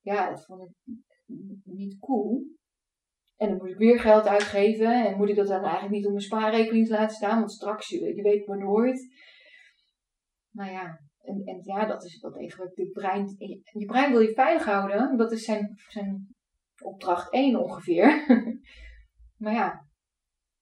[0.01, 0.95] ja, dat vond ik
[1.64, 2.45] niet cool.
[3.37, 5.07] En dan moet ik weer geld uitgeven.
[5.07, 7.39] En moet ik dat dan eigenlijk niet op mijn spaarrekening laten staan.
[7.39, 9.14] Want straks, je, je weet maar nooit.
[10.51, 13.35] Nou ja, en, en ja, dat is wel degelijk de brein.
[13.39, 15.16] Je, je brein wil je veilig houden.
[15.16, 16.35] Dat is zijn, zijn
[16.83, 18.27] opdracht 1 ongeveer.
[19.43, 19.87] maar ja,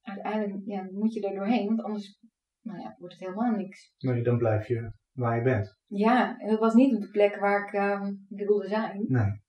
[0.00, 1.66] uiteindelijk ja, moet je er doorheen.
[1.66, 2.18] Want anders
[2.60, 3.94] nou ja, wordt het helemaal niks.
[3.98, 5.78] Nee, dan blijf je waar je bent.
[5.86, 9.04] Ja, en dat was niet op de plek waar ik ehm, wilde zijn.
[9.08, 9.42] Nee.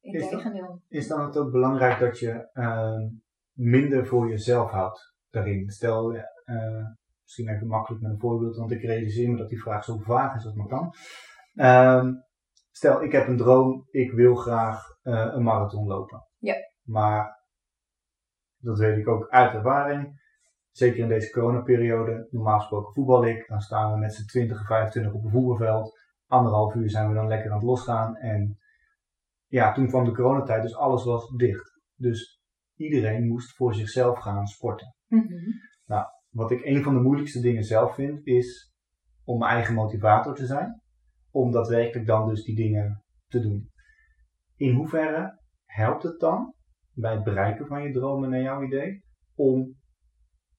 [0.00, 0.82] Integendeel.
[0.88, 3.08] Is dan het ook belangrijk dat je ehm,
[3.52, 5.70] minder voor jezelf houdt daarin?
[5.70, 6.86] Stel, eh,
[7.22, 10.36] misschien even makkelijk met een voorbeeld, want ik realiseer me dat die vraag zo vaag
[10.36, 10.92] is als maar kan.
[11.54, 12.12] Ehm,
[12.70, 16.26] stel, ik heb een droom, ik wil graag eh, een marathon lopen.
[16.38, 16.54] Ja.
[16.82, 17.42] Maar,
[18.56, 20.22] dat weet ik ook uit ervaring,
[20.76, 25.12] zeker in deze coronaperiode, normaal gesproken voetbal ik, dan staan we met z'n 20, 25
[25.12, 25.98] op een voetbalveld.
[26.26, 28.58] Anderhalf uur zijn we dan lekker aan het losgaan en
[29.46, 31.80] ja, toen kwam de coronatijd, dus alles was dicht.
[31.94, 32.42] Dus
[32.76, 34.94] iedereen moest voor zichzelf gaan sporten.
[35.06, 35.50] Mhm.
[36.34, 38.74] Wat ik een van de moeilijkste dingen zelf vind, is
[39.24, 40.82] om mijn eigen motivator te zijn.
[41.30, 43.70] Om daadwerkelijk dan dus die dingen te doen.
[44.56, 46.54] In hoeverre helpt het dan
[46.92, 49.04] bij het bereiken van je dromen naar jouw idee,
[49.34, 49.76] om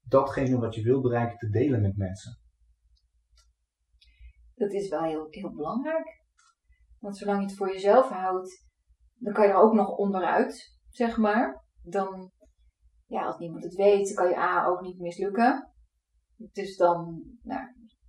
[0.07, 2.39] datgene wat je wil bereiken te delen met mensen?
[4.55, 6.23] Dat is wel heel, heel belangrijk.
[6.99, 8.67] Want zolang je het voor jezelf houdt,
[9.15, 11.63] dan kan je er ook nog onderuit, zeg maar.
[11.81, 12.31] Dan,
[13.05, 15.73] ja, als niemand het weet, kan je A ook niet mislukken.
[16.51, 17.67] Dus dan, nou,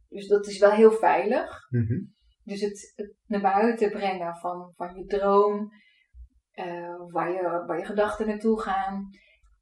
[0.09, 1.69] dus dat is wel heel veilig.
[2.43, 5.71] Dus het, het naar buiten brengen van, van je droom,
[6.51, 9.09] eh, waar, je, waar je gedachten naartoe gaan,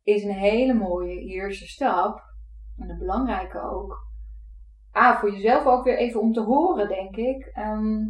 [0.05, 2.23] is een hele mooie eerste stap.
[2.79, 4.13] En een belangrijke ook.
[4.97, 8.07] A, voor jezelf ook weer even om te horen, denk ik, ehm,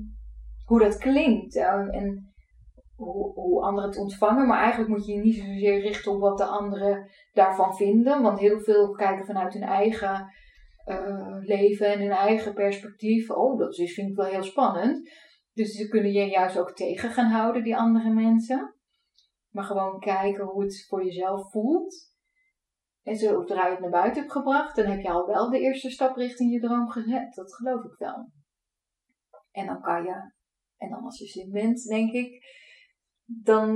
[0.64, 1.56] hoe dat klinkt.
[1.56, 2.34] eh, en
[2.96, 4.46] hoe, hoe anderen het ontvangen.
[4.46, 8.22] Maar eigenlijk moet je je niet zozeer richten op wat de anderen daarvan vinden.
[8.22, 10.32] Want heel veel kijken vanuit hun eigen
[10.84, 13.30] eh, leven en hun eigen perspectief.
[13.30, 15.10] Oh, dat is, vind ik wel heel spannend.
[15.52, 18.73] Dus ze kunnen je juist ook tegen gaan houden, die andere mensen.
[19.54, 22.12] Maar gewoon kijken hoe het voor jezelf voelt.
[23.02, 25.90] En zodra je het naar buiten hebt gebracht, dan heb je al wel de eerste
[25.90, 27.34] stap richting je droom gezet.
[27.34, 28.30] Dat geloof ik wel.
[29.50, 30.32] En dan kan je,
[30.76, 32.44] en dan als je zin bent, denk ik,
[33.24, 33.68] dan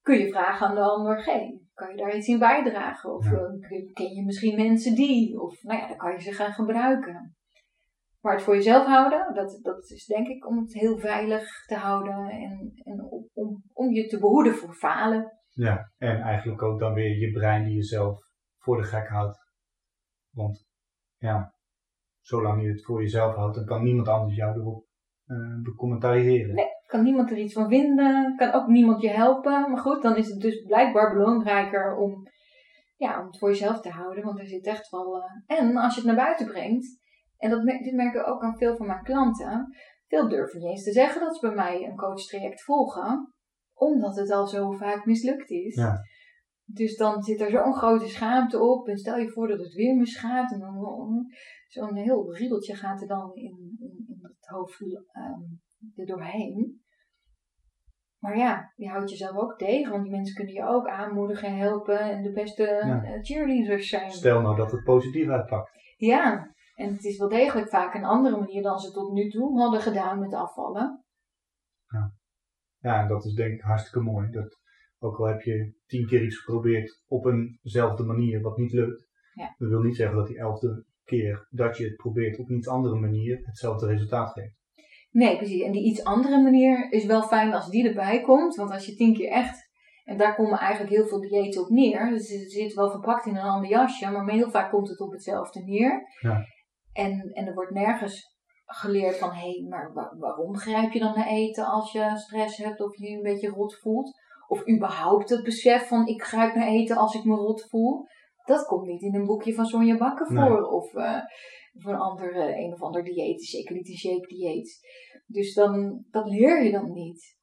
[0.00, 3.14] kun je vragen aan de ander, hey, kan je daar iets in bijdragen?
[3.14, 3.38] Of Ja.
[3.60, 5.40] eh, ken je misschien mensen die?
[5.40, 7.36] Of nou ja, dan kan je ze gaan gebruiken.
[8.32, 12.28] Het voor jezelf houden, dat, dat is denk ik om het heel veilig te houden
[12.28, 15.32] en, en om, om, je te behoeden voor falen.
[15.48, 18.18] Ja, en eigenlijk ook dan weer je brein die jezelf
[18.58, 19.38] voor de gek houdt.
[20.30, 20.66] Want
[21.16, 21.54] ja,
[22.20, 24.86] zolang je het voor jezelf houdt, dan kan niemand anders jou erop
[25.62, 26.54] becommentaliseren.
[26.54, 26.76] Nee.
[26.86, 29.70] Kan niemand er iets van vinden, kan ook niemand je helpen.
[29.70, 32.22] Maar goed, dan is het dus blijkbaar belangrijker om,
[32.96, 34.24] ja, om het voor jezelf te houden.
[34.24, 35.22] Want er zit echt wel.
[35.46, 36.98] eh, En als je het naar buiten brengt,
[37.38, 39.66] en dat, dit merk ik ook aan veel van mijn klanten.
[40.06, 43.34] Veel durven niet eens te zeggen dat ze bij mij een coachtraject volgen,
[43.74, 45.74] omdat het al zo vaak mislukt is.
[45.74, 46.00] Ja.
[46.64, 48.88] Dus dan zit er zo'n grote schaamte op.
[48.88, 50.52] En stel je voor dat het weer misgaat.
[50.52, 51.26] En dan
[51.66, 54.80] zo'n heel riedeltje gaat er dan in, in, in het hoofd
[55.12, 55.40] ehm,
[55.94, 56.82] er doorheen.
[58.18, 59.90] Maar ja, je houdt jezelf ook tegen.
[59.90, 61.98] Want die mensen kunnen je ook aanmoedigen, helpen.
[61.98, 63.02] En de beste Ja.
[63.02, 64.10] eh, cheerleaders zijn.
[64.10, 65.70] Stel nou dat het positief uitpakt.
[65.96, 69.60] Ja, en het is wel degelijk vaak een andere manier dan ze tot nu toe
[69.60, 71.04] hadden gedaan met afvallen.
[72.80, 74.30] Ja, en dat is denk ik hartstikke mooi.
[74.30, 74.58] Dat,
[74.98, 79.08] ook al heb je tien keer iets geprobeerd op eenzelfde manier wat niet lukt.
[79.32, 79.54] Ja.
[79.58, 82.68] Dat wil niet zeggen dat die elfde keer dat je het probeert op een iets
[82.68, 84.56] andere manier hetzelfde resultaat geeft.
[85.10, 85.62] Nee, precies.
[85.62, 88.54] En die iets andere manier is wel fijn als die erbij komt.
[88.54, 89.66] Want als je tien keer echt.
[90.04, 92.10] En daar komen eigenlijk heel veel diëten op neer.
[92.10, 94.10] Dus het zit wel verpakt in een ander jasje.
[94.10, 96.02] Maar heel vaak komt het op hetzelfde neer.
[96.20, 96.44] Ja.
[97.04, 99.30] En, en er wordt nergens geleerd van...
[99.30, 102.96] Hé, hey, maar wa- waarom grijp je dan naar eten als je stress hebt of
[102.96, 104.16] je je een beetje rot voelt?
[104.48, 108.06] Of überhaupt het besef van ik grijp naar eten als ik me rot voel.
[108.44, 110.34] Dat komt niet in een boekje van Sonja Bakker voor.
[110.34, 110.70] Nee.
[110.70, 111.20] Of, eh,
[111.74, 113.44] of een ander, eh, een of ander dieet.
[113.44, 114.78] Zeker niet een shake dieet.
[115.26, 117.36] Dus dan, dat leer je dan niet.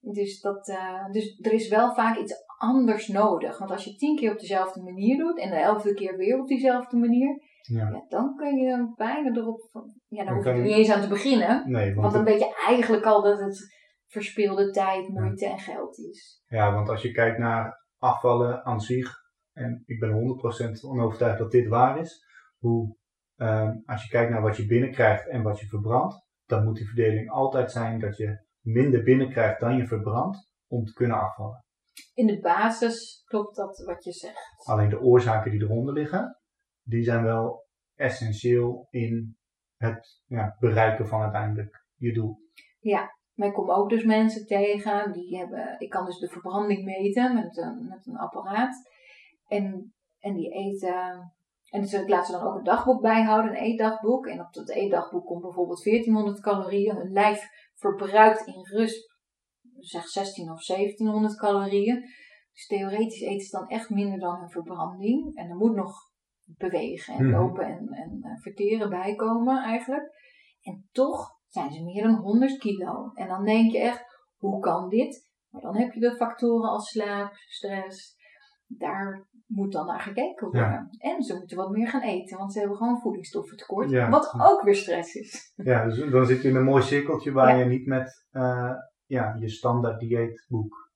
[0.00, 3.58] Dus, dat, eh, dus er is wel vaak iets anders nodig.
[3.58, 6.46] Want als je tien keer op dezelfde manier doet en de elfde keer weer op
[6.46, 7.88] diezelfde manier, Ja.
[7.88, 9.70] ja, dan kun je bijna erop.
[10.06, 11.70] Ja, dan hoef je er niet eens aan te beginnen.
[11.70, 13.74] Nee, want, Want dan weet je eigenlijk al dat het
[14.06, 16.42] verspilde tijd, moeite en geld is.
[16.46, 19.14] ja, want als je kijkt naar afvallen aan zich,
[19.52, 22.24] en ik ben 100% van overtuigd dat dit waar is,
[22.58, 22.96] hoe
[23.36, 26.86] ehm, als je kijkt naar wat je binnenkrijgt en wat je verbrandt, dan moet die
[26.86, 31.64] verdeling altijd zijn dat je minder binnenkrijgt dan je verbrandt om te kunnen afvallen.
[32.14, 34.66] In de basis klopt dat wat je zegt.
[34.66, 36.38] Alleen de oorzaken die eronder liggen,
[36.84, 37.64] die zijn wel
[37.94, 39.36] essentieel in
[39.76, 42.38] het ja, bereiken van uiteindelijk je doel.
[42.80, 46.84] Ja, maar ik kom ook dus mensen tegen die hebben, ik kan dus de verbranding
[46.84, 48.90] meten met een, met een apparaat.
[49.46, 51.32] En, en die eten,
[51.70, 54.26] en dus ik laat ze dan ook een dagboek bijhouden, een eetdagboek.
[54.26, 56.96] En op dat eetdagboek komt bijvoorbeeld 1400 calorieën.
[56.96, 59.14] Hun lijf verbruikt in rust,
[59.78, 62.00] zeg 16 of 1700 calorieën.
[62.52, 65.36] Dus theoretisch eten ze dan echt minder dan hun verbranding.
[65.36, 66.12] En er moet nog
[66.44, 67.34] bewegen en Mhm.
[67.36, 70.12] lopen en, en eh, verteren bijkomen eigenlijk.
[70.62, 73.10] En toch zijn ze meer dan 100 kilo.
[73.14, 74.04] En dan denk je echt,
[74.36, 75.28] hoe kan dit?
[75.50, 78.16] Maar dan heb je de factoren als slaap, stress.
[78.66, 80.70] Daar moet dan naar gekeken worden.
[80.70, 80.88] Ja.
[80.98, 83.90] En ze moeten wat meer gaan eten, want ze hebben gewoon voedingsstoffentekort.
[83.90, 84.10] Ja.
[84.10, 85.52] Wat ook weer stress is.
[85.70, 87.62] Ja, dus dan zit je in een mooi cirkeltje waar Ja.
[87.62, 88.72] je niet met eh,
[89.06, 90.92] ja, je standaard dieetboek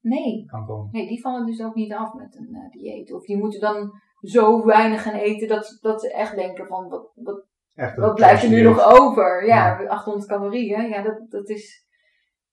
[0.00, 0.88] Nee, kan komen.
[0.92, 3.12] nee, die vallen dus ook niet af met een eh, dieet.
[3.12, 3.90] Of die moeten dan
[4.24, 8.42] zo weinig gaan eten dat, dat ze echt denken van, wat, wat, Echt wat blijft
[8.42, 9.46] er nu nog over?
[9.46, 9.86] Ja, Ja.
[9.88, 11.86] 800 calorieën, ja, dat, dat is...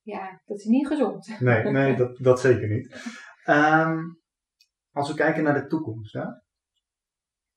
[0.01, 1.39] Ja, dat is niet gezond.
[1.39, 3.13] Nee, nee dat, dat zeker niet.
[3.43, 3.99] Ehm,
[4.91, 6.25] als we kijken naar de toekomst, hè?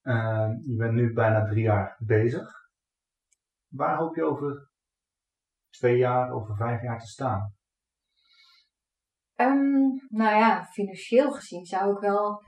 [0.02, 2.50] Ehm, je bent nu bijna drie jaar bezig.
[3.68, 4.70] Waar hoop je over
[5.70, 7.54] twee jaar, over vijf jaar te staan?
[9.34, 12.42] Ehm, nou ja, financieel gezien zou ik wel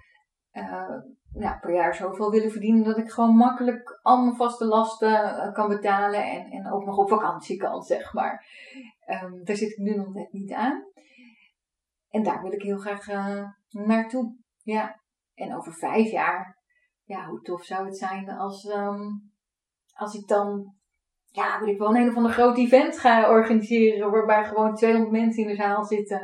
[0.50, 0.98] eh,
[1.32, 5.52] ja, per jaar zoveel willen verdienen dat ik gewoon makkelijk al mijn vaste lasten eh,
[5.52, 8.46] kan betalen en, en ook nog op vakantie kan, zeg maar.
[9.00, 10.84] Ehm, daar zit ik nu nog net niet aan.
[12.08, 14.36] En daar wil ik heel graag eh, naartoe.
[14.62, 15.00] Ja.
[15.34, 16.58] En over vijf jaar,
[17.04, 19.02] ja, hoe tof zou het zijn als, ehm,
[19.92, 20.74] als ik dan,
[21.26, 25.12] ja, weet ik wel, een een of ander groot event ga organiseren waarbij gewoon 200
[25.12, 26.20] mensen in de zaal zitten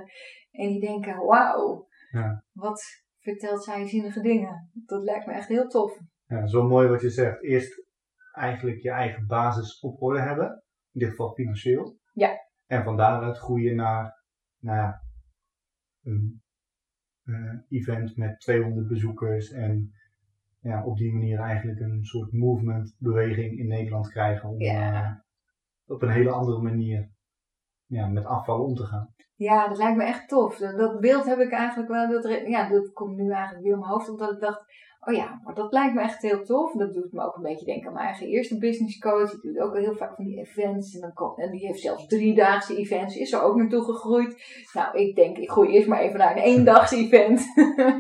[0.51, 2.45] en die denken, wauw, Ja.
[2.53, 4.71] wat vertelt zij zinnige dingen.
[4.73, 5.99] Dat lijkt me echt heel tof.
[6.27, 7.43] Ja, zo mooi wat je zegt.
[7.43, 7.85] Eerst
[8.33, 10.63] eigenlijk je eigen basis op orde hebben.
[10.93, 11.99] In dit geval financieel.
[12.13, 12.31] Ja.
[12.67, 14.23] En van daaruit groeien naar,
[14.59, 14.95] nou
[16.03, 16.43] een
[17.25, 19.51] eh, event met 200 bezoekers.
[19.51, 19.93] En
[20.61, 24.49] ja, op die manier eigenlijk een soort movement, beweging in Nederland krijgen.
[24.49, 25.05] Om Ja.
[25.05, 25.13] eh,
[25.87, 27.11] op een hele andere manier
[27.87, 29.15] ja, met afval om te gaan.
[29.43, 30.57] Ja, dat lijkt me echt tof.
[30.57, 32.09] Dat, beeld heb ik eigenlijk wel.
[32.11, 34.09] Dat, ja, dat komt nu eigenlijk weer in mijn hoofd.
[34.09, 34.65] Omdat ik dacht,
[35.01, 36.73] oh ja, maar dat lijkt me echt heel tof.
[36.73, 39.31] Dat doet me ook een beetje denken aan mijn eigen eerste business coach.
[39.31, 40.95] Die doet ook heel vaak van die events.
[40.95, 43.17] En, dan en die heeft zelfs driedaagse events.
[43.17, 44.43] Is er ook naartoe gegroeid.
[44.73, 47.55] Nou, ik denk, ik groei eerst maar even naar een eendagse event.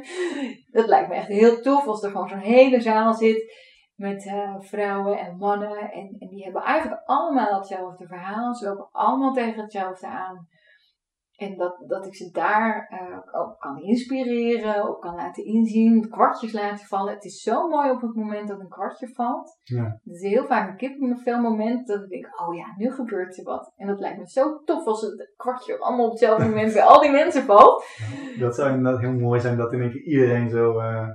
[0.76, 1.86] dat lijkt me echt heel tof.
[1.86, 3.70] Als er gewoon zo'n hele zaal zit.
[3.96, 5.92] Met eh, vrouwen en mannen.
[5.92, 8.54] En, en die hebben eigenlijk allemaal hetzelfde verhaal.
[8.54, 10.48] Ze lopen allemaal tegen hetzelfde aan.
[11.42, 16.52] En dat, dat ik ze daar eh, ook kan inspireren, ook kan laten inzien, kwartjes
[16.52, 17.14] laten vallen.
[17.14, 19.60] Het is zo mooi op het moment dat een kwartje valt.
[19.62, 20.00] Ja.
[20.04, 23.44] Het is heel vaak een kippenvel moment dat ik denk, oh ja, nu gebeurt er
[23.44, 23.72] wat.
[23.76, 27.00] En dat lijkt me zo tof als het kwartje allemaal op hetzelfde moment bij al
[27.00, 27.84] die mensen valt.
[28.38, 31.08] Dat zou inderdaad heel mooi zijn dat in één keer iedereen zo, eh,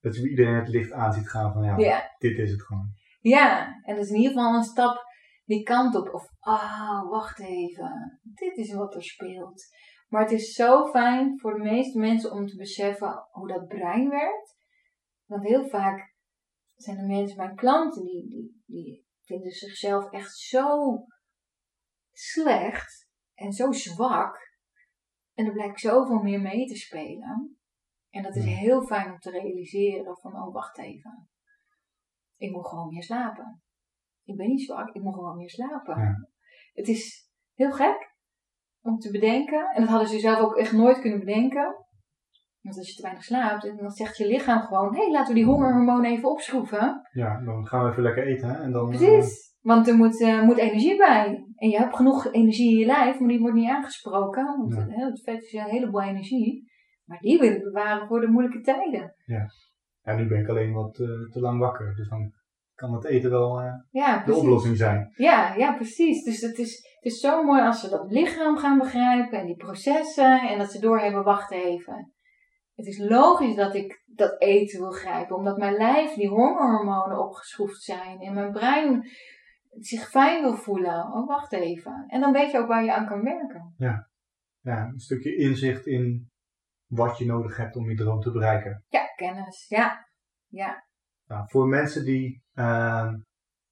[0.00, 2.86] dat je iedereen het licht aan ziet gaan van ja, Ja, dit is het gewoon.
[3.20, 3.66] ja.
[3.84, 5.12] en dat is in ieder geval een stap
[5.44, 6.14] die kant op.
[6.14, 9.64] Of, ah, wacht even, dit is wat er speelt.
[10.08, 14.08] Maar het is zo fijn voor de meeste mensen om te beseffen hoe dat brein
[14.08, 14.56] werkt.
[15.26, 16.14] Want heel vaak
[16.74, 20.96] zijn de mensen, mijn klanten, die, die, die vinden zichzelf echt zo
[22.12, 24.52] slecht en zo zwak.
[25.34, 27.58] En er blijkt zoveel meer mee te spelen.
[28.10, 31.28] En dat is heel fijn om te realiseren van, oh wacht even.
[32.36, 33.63] Ik moet gewoon meer slapen.
[34.24, 35.98] Ik ben niet zwak, ik moet gewoon meer slapen.
[36.02, 36.28] Ja.
[36.72, 38.12] Het is heel gek
[38.82, 39.70] om te bedenken.
[39.74, 41.74] En dat hadden ze zelf ook echt nooit kunnen bedenken.
[42.60, 45.28] Want als je te weinig slaapt, en dan zegt je lichaam gewoon: hé, hey, laten
[45.34, 47.00] we die hongerhormoon even opschroeven.
[47.12, 48.62] Ja, dan gaan we even lekker eten hè?
[48.62, 48.92] en dan...
[48.92, 49.52] eh, Precies.
[49.60, 51.44] Want er moet, eh, moet energie bij.
[51.56, 54.44] En je hebt genoeg energie in je lijf, maar die wordt niet aangesproken.
[54.44, 54.86] Want Ja.
[54.88, 56.72] hè, het vet is een heleboel energie.
[57.04, 59.14] Maar die wil ik bewaren voor de moeilijke tijden.
[59.24, 62.32] Ja, nu ben ik alleen wat eh, te lang wakker, dus dan
[62.74, 65.12] kan het eten wel eh, Ja, de oplossing zijn.
[65.16, 66.24] Ja, ja, precies.
[66.24, 69.56] Dus het is, het is zo mooi als ze dat lichaam gaan begrijpen en die
[69.56, 72.12] processen en dat ze doorhebben, wacht even.
[72.74, 77.82] Het is logisch dat ik dat eten wil grijpen, omdat mijn lijf die hongerhormonen opgeschroefd
[77.82, 79.08] zijn en mijn brein
[79.70, 81.12] zich fijn wil voelen.
[81.12, 82.04] Oh, wacht even.
[82.06, 83.74] En dan weet je ook waar je aan kan werken.
[83.76, 86.30] Ja, een stukje inzicht in
[86.86, 88.84] wat je nodig hebt om je droom te bereiken.
[88.88, 89.66] Ja, kennis.
[89.68, 90.06] Ja,
[90.46, 90.86] ja.
[91.26, 93.12] Nou, voor mensen die eh,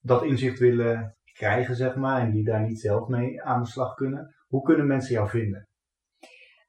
[0.01, 3.95] dat inzicht willen krijgen, zeg maar, en die daar niet zelf mee aan de slag
[3.95, 5.67] kunnen, hoe kunnen mensen jou vinden?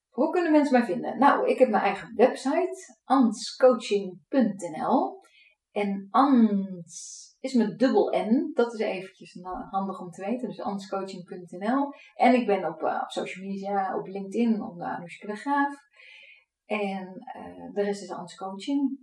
[0.10, 1.18] Hoe kunnen mensen mij vinden?
[1.18, 5.22] Nou, ik heb mijn eigen website, anscoaching.nl.
[5.72, 8.52] En Ans is met dubbel N.
[8.54, 9.38] Dat is eventjes
[9.70, 10.48] handig om te weten.
[10.48, 11.94] Dus anscoaching.nl.
[12.16, 15.76] En ik ben op, uh, op social media, op LinkedIn, onder Anoushka de Graaf.
[16.66, 19.00] En uh, de rest is Ans Coaching.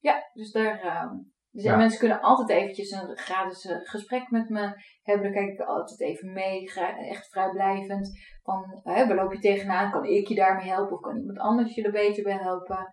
[0.00, 0.84] Ja, dus daar...
[0.84, 1.12] Uh,
[1.52, 1.76] dus ja.
[1.76, 4.72] mensen kunnen altijd eventjes een gratis gesprek met me
[5.02, 5.24] hebben.
[5.24, 6.72] Dan kijk ik altijd even mee,
[7.08, 8.10] echt vrijblijvend.
[8.42, 9.90] Van, hè, waar loop je tegenaan?
[9.90, 10.96] Kan ik je daarmee helpen?
[10.96, 12.88] Of kan iemand anders je er beter bij helpen?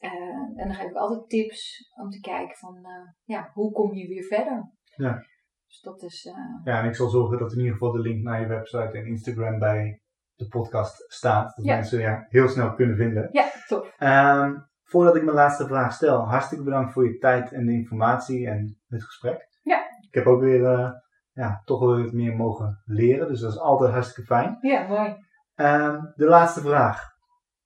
[0.00, 3.94] Uh, en dan geef ik altijd tips om te kijken van, uh, ja, hoe kom
[3.94, 4.72] je weer verder?
[4.96, 5.24] Ja.
[5.66, 6.24] Dus dat is...
[6.24, 6.34] Uh...
[6.64, 9.06] Ja, en ik zal zorgen dat in ieder geval de link naar je website en
[9.06, 10.02] Instagram bij
[10.34, 11.56] de podcast staat.
[11.56, 11.74] Dat Ja.
[11.74, 13.28] mensen ja, heel snel kunnen vinden.
[13.32, 13.94] Ja, top.
[13.96, 14.54] Ehm,
[14.88, 18.80] voordat ik mijn laatste vraag stel, hartstikke bedankt voor je tijd en de informatie en
[18.88, 19.48] het gesprek.
[19.62, 19.78] Ja.
[20.00, 20.90] Ik heb ook weer, eh,
[21.32, 24.58] ja, toch wel weer meer mogen leren, dus dat is altijd hartstikke fijn.
[24.60, 25.16] Ja, mooi.
[25.54, 27.02] Ehm, de laatste vraag.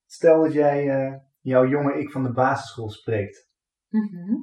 [0.07, 3.51] Stel dat jij eh, jouw jonge ik van de basisschool spreekt.
[3.89, 4.35] Mhm.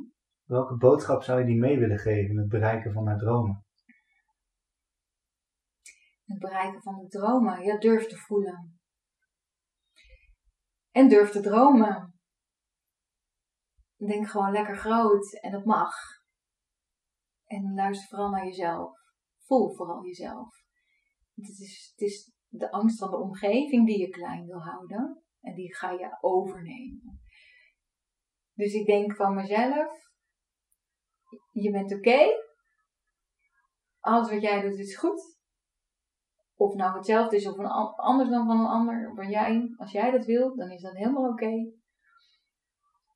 [0.46, 3.66] Welke boodschap zou je die mee willen geven in het bereiken van haar dromen?
[6.26, 7.64] Het bereiken van de dromen.
[7.64, 8.80] Ja, durf te voelen.
[10.92, 12.19] En durf te dromen.
[14.08, 15.94] Denk gewoon lekker groot en dat mag.
[17.46, 18.98] En luister vooral naar jezelf.
[19.38, 20.56] Voel vooral jezelf.
[21.36, 25.24] Het is, het is de angst van de omgeving die je klein wil houden.
[25.42, 27.22] En die ga je overnemen.
[28.54, 30.10] Dus ik denk van mezelf.
[31.52, 32.28] Je bent oké.
[34.00, 35.38] Alles wat jij doet is goed.
[36.56, 37.58] Of nou hetzelfde is of
[37.96, 39.14] anders dan van een ander.
[39.14, 41.79] Maar jij, als jij dat wil, dan is dat helemaal oké.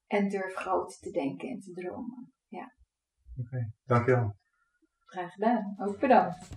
[0.08, 2.34] En durf groot te denken en te dromen.
[3.86, 4.36] Dankjewel.
[5.06, 5.76] Graag gedaan.
[5.78, 6.50] Ook bedankt.